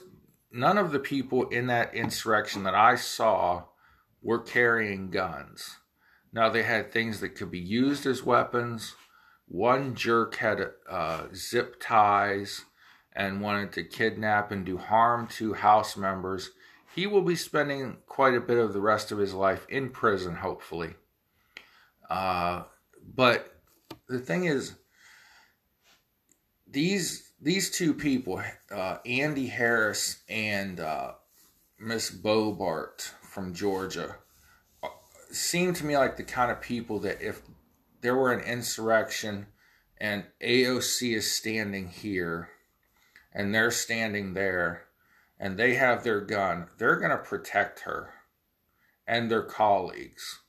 none 0.52 0.78
of 0.78 0.92
the 0.92 1.00
people 1.00 1.48
in 1.48 1.68
that 1.68 1.96
insurrection 1.96 2.64
that 2.64 2.76
I 2.76 2.96
saw 2.96 3.68
were 4.22 4.42
carrying 4.42 5.10
guns. 5.10 5.78
Now, 6.34 6.50
they 6.50 6.64
had 6.64 6.92
things 6.92 7.22
that 7.22 7.36
could 7.36 7.50
be 7.50 7.58
used 7.58 8.06
as 8.06 8.22
weapons. 8.22 8.96
One 9.48 9.96
jerk 9.96 10.36
had 10.36 10.60
uh, 10.90 11.28
zip 11.34 11.80
ties 11.80 12.66
and 13.14 13.40
wanted 13.40 13.72
to 13.72 13.86
kidnap 13.86 14.52
and 14.52 14.66
do 14.66 14.78
harm 14.78 15.28
to 15.38 15.54
house 15.54 15.96
members 15.96 16.50
he 16.94 17.08
will 17.08 17.22
be 17.22 17.36
spending 17.36 17.98
quite 18.06 18.36
a 18.36 18.42
bit 18.42 18.58
of 18.58 18.74
the 18.74 18.82
rest 18.82 19.12
of 19.12 19.18
his 19.18 19.34
life 19.34 19.66
in 19.68 19.90
prison, 19.90 20.36
hopefully. 20.36 20.94
Uh, 22.10 22.64
but 23.16 23.62
the 24.08 24.20
thing 24.20 24.46
is, 24.46 24.76
these 26.68 27.32
these 27.42 27.72
two 27.72 27.94
people, 27.94 28.42
uh, 28.72 28.98
Andy 29.06 29.48
Harris 29.48 30.22
and 30.30 30.80
uh, 30.80 31.14
Miss 31.80 32.10
Boebert 32.10 33.02
from 33.22 33.54
Georgia, 33.54 34.16
uh, 34.84 34.90
seem 35.32 35.74
to 35.74 35.86
me 35.86 35.98
like 35.98 36.16
the 36.16 36.24
kind 36.24 36.52
of 36.52 36.62
people 36.62 37.00
that 37.00 37.22
if 37.22 37.42
there 38.02 38.16
were 38.16 38.32
an 38.32 38.42
insurrection 38.42 39.48
and 40.00 40.26
AOC 40.42 41.16
is 41.16 41.32
standing 41.32 41.88
here 41.88 42.50
and 43.34 43.54
they're 43.54 43.72
standing 43.72 44.34
there 44.34 44.86
and 45.44 45.58
they 45.58 45.76
have 45.76 46.06
their 46.06 46.22
gun, 46.22 46.68
they're 46.78 46.96
going 46.96 47.12
to 47.12 47.18
protect 47.18 47.82
her 47.82 48.14
and 49.06 49.30
their 49.30 49.44
colleagues. 49.44 50.40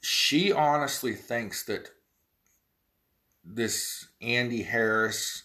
She 0.00 0.50
honestly 0.50 1.14
thinks 1.14 1.62
that 1.66 1.90
this 3.44 4.08
Andy 4.22 4.62
Harris, 4.62 5.42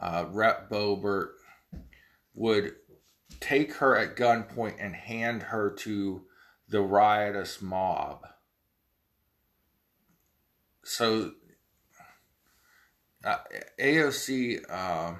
uh, 0.00 0.26
Rep 0.30 0.70
Boebert, 0.70 1.30
would 2.32 2.76
take 3.40 3.74
her 3.74 3.96
at 3.96 4.14
gunpoint 4.14 4.76
and 4.78 4.94
hand 4.94 5.42
her 5.42 5.68
to 5.68 6.22
the 6.68 6.80
riotous 6.80 7.60
mob. 7.60 8.24
So, 10.84 11.32
uh, 13.24 13.38
AOC. 13.80 14.60
Uh, 14.70 15.14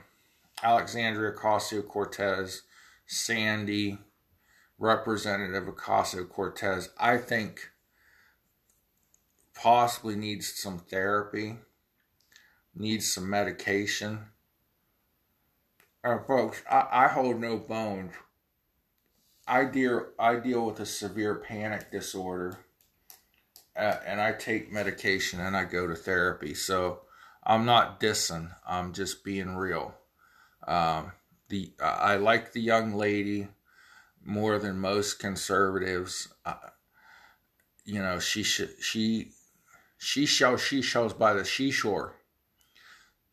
Alexandria 0.62 1.32
Ocasio 1.32 1.86
Cortez, 1.86 2.62
Sandy, 3.06 3.98
Representative 4.78 5.64
Ocasio 5.64 6.28
Cortez, 6.28 6.90
I 6.98 7.18
think 7.18 7.70
possibly 9.54 10.16
needs 10.16 10.52
some 10.54 10.78
therapy, 10.78 11.56
needs 12.74 13.12
some 13.12 13.28
medication. 13.28 14.26
Uh, 16.04 16.18
folks, 16.26 16.62
I, 16.70 16.86
I 16.90 17.08
hold 17.08 17.40
no 17.40 17.58
bones. 17.58 18.12
I 19.46 19.64
deal, 19.64 20.06
I 20.18 20.36
deal 20.36 20.66
with 20.66 20.80
a 20.80 20.86
severe 20.86 21.34
panic 21.34 21.90
disorder, 21.90 22.58
uh, 23.76 23.96
and 24.06 24.20
I 24.20 24.32
take 24.32 24.72
medication 24.72 25.40
and 25.40 25.56
I 25.56 25.64
go 25.64 25.86
to 25.86 25.94
therapy. 25.94 26.54
So 26.54 27.00
I'm 27.44 27.64
not 27.64 28.00
dissing. 28.00 28.54
I'm 28.66 28.92
just 28.92 29.24
being 29.24 29.56
real. 29.56 29.94
Um, 30.66 31.12
the 31.48 31.72
I 31.80 32.16
like 32.16 32.52
the 32.52 32.60
young 32.60 32.94
lady 32.94 33.48
more 34.24 34.58
than 34.58 34.78
most 34.78 35.18
conservatives. 35.18 36.32
Uh, 36.44 36.54
you 37.84 38.00
know, 38.00 38.18
she 38.18 38.42
sh- 38.42 38.76
she 38.80 39.32
she 39.98 40.26
shows 40.26 40.60
she 40.60 40.82
shows 40.82 41.12
by 41.12 41.32
the 41.32 41.44
seashore. 41.44 42.16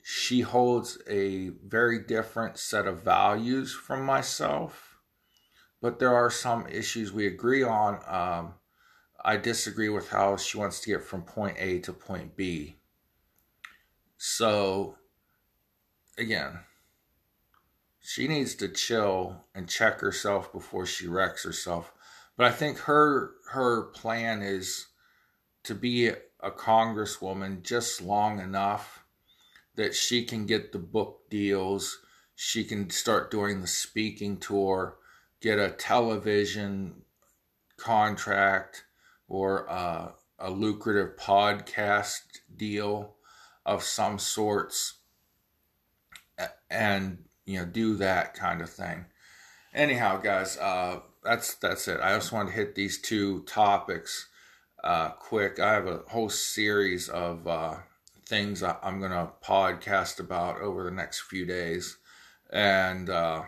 She 0.01 0.41
holds 0.41 0.97
a 1.07 1.49
very 1.49 1.99
different 1.99 2.57
set 2.57 2.87
of 2.87 3.03
values 3.03 3.73
from 3.73 4.03
myself, 4.03 4.97
but 5.81 5.99
there 5.99 6.15
are 6.15 6.31
some 6.31 6.67
issues 6.67 7.11
we 7.11 7.27
agree 7.27 7.63
on. 7.63 7.99
Um, 8.07 8.55
I 9.23 9.37
disagree 9.37 9.89
with 9.89 10.09
how 10.09 10.37
she 10.37 10.57
wants 10.57 10.79
to 10.81 10.89
get 10.89 11.03
from 11.03 11.23
point 11.23 11.57
A 11.59 11.79
to 11.79 11.93
point 11.93 12.35
B. 12.35 12.77
So, 14.17 14.97
again, 16.17 16.59
she 18.09 18.27
needs 18.27 18.55
to 18.55 18.67
chill 18.67 19.45
and 19.53 19.69
check 19.69 19.99
herself 19.99 20.51
before 20.51 20.83
she 20.83 21.05
wrecks 21.05 21.43
herself. 21.43 21.93
But 22.35 22.47
I 22.47 22.51
think 22.51 22.79
her 22.79 23.33
her 23.51 23.83
plan 23.83 24.41
is 24.41 24.87
to 25.65 25.75
be 25.75 26.07
a 26.07 26.49
congresswoman 26.49 27.61
just 27.61 28.01
long 28.01 28.39
enough 28.39 29.03
that 29.75 29.93
she 29.93 30.25
can 30.25 30.47
get 30.47 30.71
the 30.71 30.79
book 30.79 31.29
deals, 31.29 31.99
she 32.33 32.63
can 32.63 32.89
start 32.89 33.29
doing 33.29 33.61
the 33.61 33.67
speaking 33.67 34.37
tour, 34.37 34.97
get 35.39 35.59
a 35.59 35.69
television 35.69 37.03
contract 37.77 38.85
or 39.27 39.69
uh, 39.69 40.13
a 40.39 40.49
lucrative 40.49 41.15
podcast 41.15 42.21
deal 42.55 43.17
of 43.67 43.83
some 43.83 44.17
sorts 44.17 44.95
and 46.71 47.28
you 47.49 47.57
know 47.57 47.65
do 47.65 47.95
that 47.95 48.35
kind 48.35 48.61
of 48.61 48.69
thing. 48.69 49.05
Anyhow 49.73 50.17
guys 50.17 50.55
uh 50.57 50.99
that's 51.23 51.55
that's 51.55 51.87
it. 51.87 51.99
I 51.99 52.13
just 52.15 52.31
wanted 52.31 52.51
to 52.51 52.55
hit 52.55 52.75
these 52.75 53.01
two 53.01 53.41
topics 53.43 54.29
uh 54.83 55.09
quick. 55.09 55.59
I 55.59 55.73
have 55.73 55.87
a 55.87 56.01
whole 56.07 56.29
series 56.29 57.09
of 57.09 57.47
uh 57.47 57.77
things 58.27 58.61
i'm 58.61 59.01
gonna 59.01 59.31
podcast 59.43 60.19
about 60.19 60.61
over 60.61 60.83
the 60.83 60.91
next 60.91 61.21
few 61.21 61.47
days. 61.47 61.97
And 62.51 63.09
uh 63.09 63.43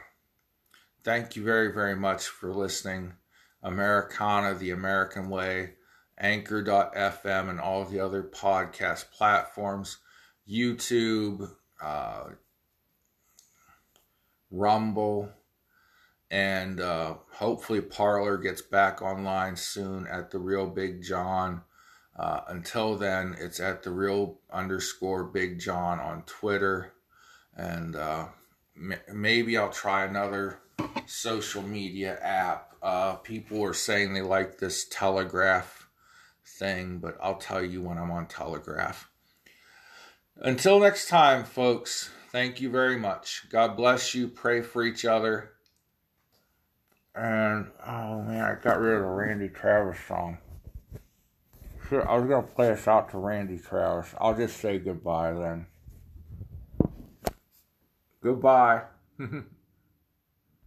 thank 1.04 1.36
you 1.36 1.44
very 1.44 1.72
very 1.72 1.96
much 1.96 2.26
for 2.26 2.52
listening. 2.52 3.14
Americana 3.62 4.56
the 4.56 4.72
american 4.72 5.30
way 5.30 5.74
anchor.fm 6.18 7.50
and 7.50 7.60
all 7.60 7.86
the 7.86 8.00
other 8.00 8.24
podcast 8.24 9.12
platforms. 9.12 10.00
Youtube 10.50 11.52
uh 11.80 12.24
Rumble, 14.52 15.30
and 16.30 16.80
uh, 16.80 17.16
hopefully 17.34 17.82
Parler 17.82 18.38
gets 18.38 18.62
back 18.62 19.02
online 19.02 19.56
soon 19.56 20.08
at 20.08 20.32
the 20.32 20.40
Real 20.40 20.68
Big 20.68 21.02
John. 21.02 21.62
Uh, 22.18 22.42
until 22.48 22.98
then, 22.98 23.36
it's 23.40 23.60
at 23.60 23.84
the 23.84 23.92
Real 23.92 24.40
underscore 24.52 25.24
Big 25.24 25.60
John 25.60 26.00
on 26.00 26.24
Twitter, 26.24 26.94
and 27.56 27.96
uh, 27.96 28.28
m- 28.78 29.00
maybe 29.14 29.58
I'll 29.58 29.70
try 29.70 30.06
another 30.06 30.60
social 31.06 31.62
media 31.62 32.20
app. 32.22 32.76
Uh, 32.82 33.16
people 33.16 33.64
are 33.64 33.74
saying 33.74 34.14
they 34.14 34.22
like 34.22 34.58
this 34.58 34.86
Telegraph 34.90 35.88
thing, 36.46 36.98
but 36.98 37.18
I'll 37.22 37.38
tell 37.38 37.64
you 37.64 37.82
when 37.82 37.98
I'm 37.98 38.12
on 38.12 38.28
Telegraph. 38.28 39.10
Until 40.38 40.80
next 40.80 41.08
time, 41.08 41.44
folks. 41.44 42.10
Thank 42.32 42.62
you 42.62 42.70
very 42.70 42.98
much. 42.98 43.50
God 43.50 43.76
bless 43.76 44.16
you. 44.16 44.30
Pray 44.30 44.62
for 44.62 44.84
each 44.84 45.04
other. 45.04 45.52
And 47.14 47.68
oh 47.86 48.22
man, 48.22 48.42
I 48.42 48.56
got 48.56 48.80
rid 48.80 48.96
of 48.96 49.02
the 49.02 49.08
Randy 49.10 49.50
Travis 49.50 50.00
song. 50.08 50.38
Sure, 51.90 52.10
I 52.10 52.18
was 52.18 52.30
gonna 52.30 52.48
play 52.48 52.72
us 52.72 52.88
out 52.88 53.10
to 53.10 53.18
Randy 53.18 53.58
Travis. 53.58 54.16
I'll 54.18 54.34
just 54.34 54.58
say 54.58 54.80
goodbye 54.80 55.34
then. 55.34 55.66
Goodbye. 58.24 58.84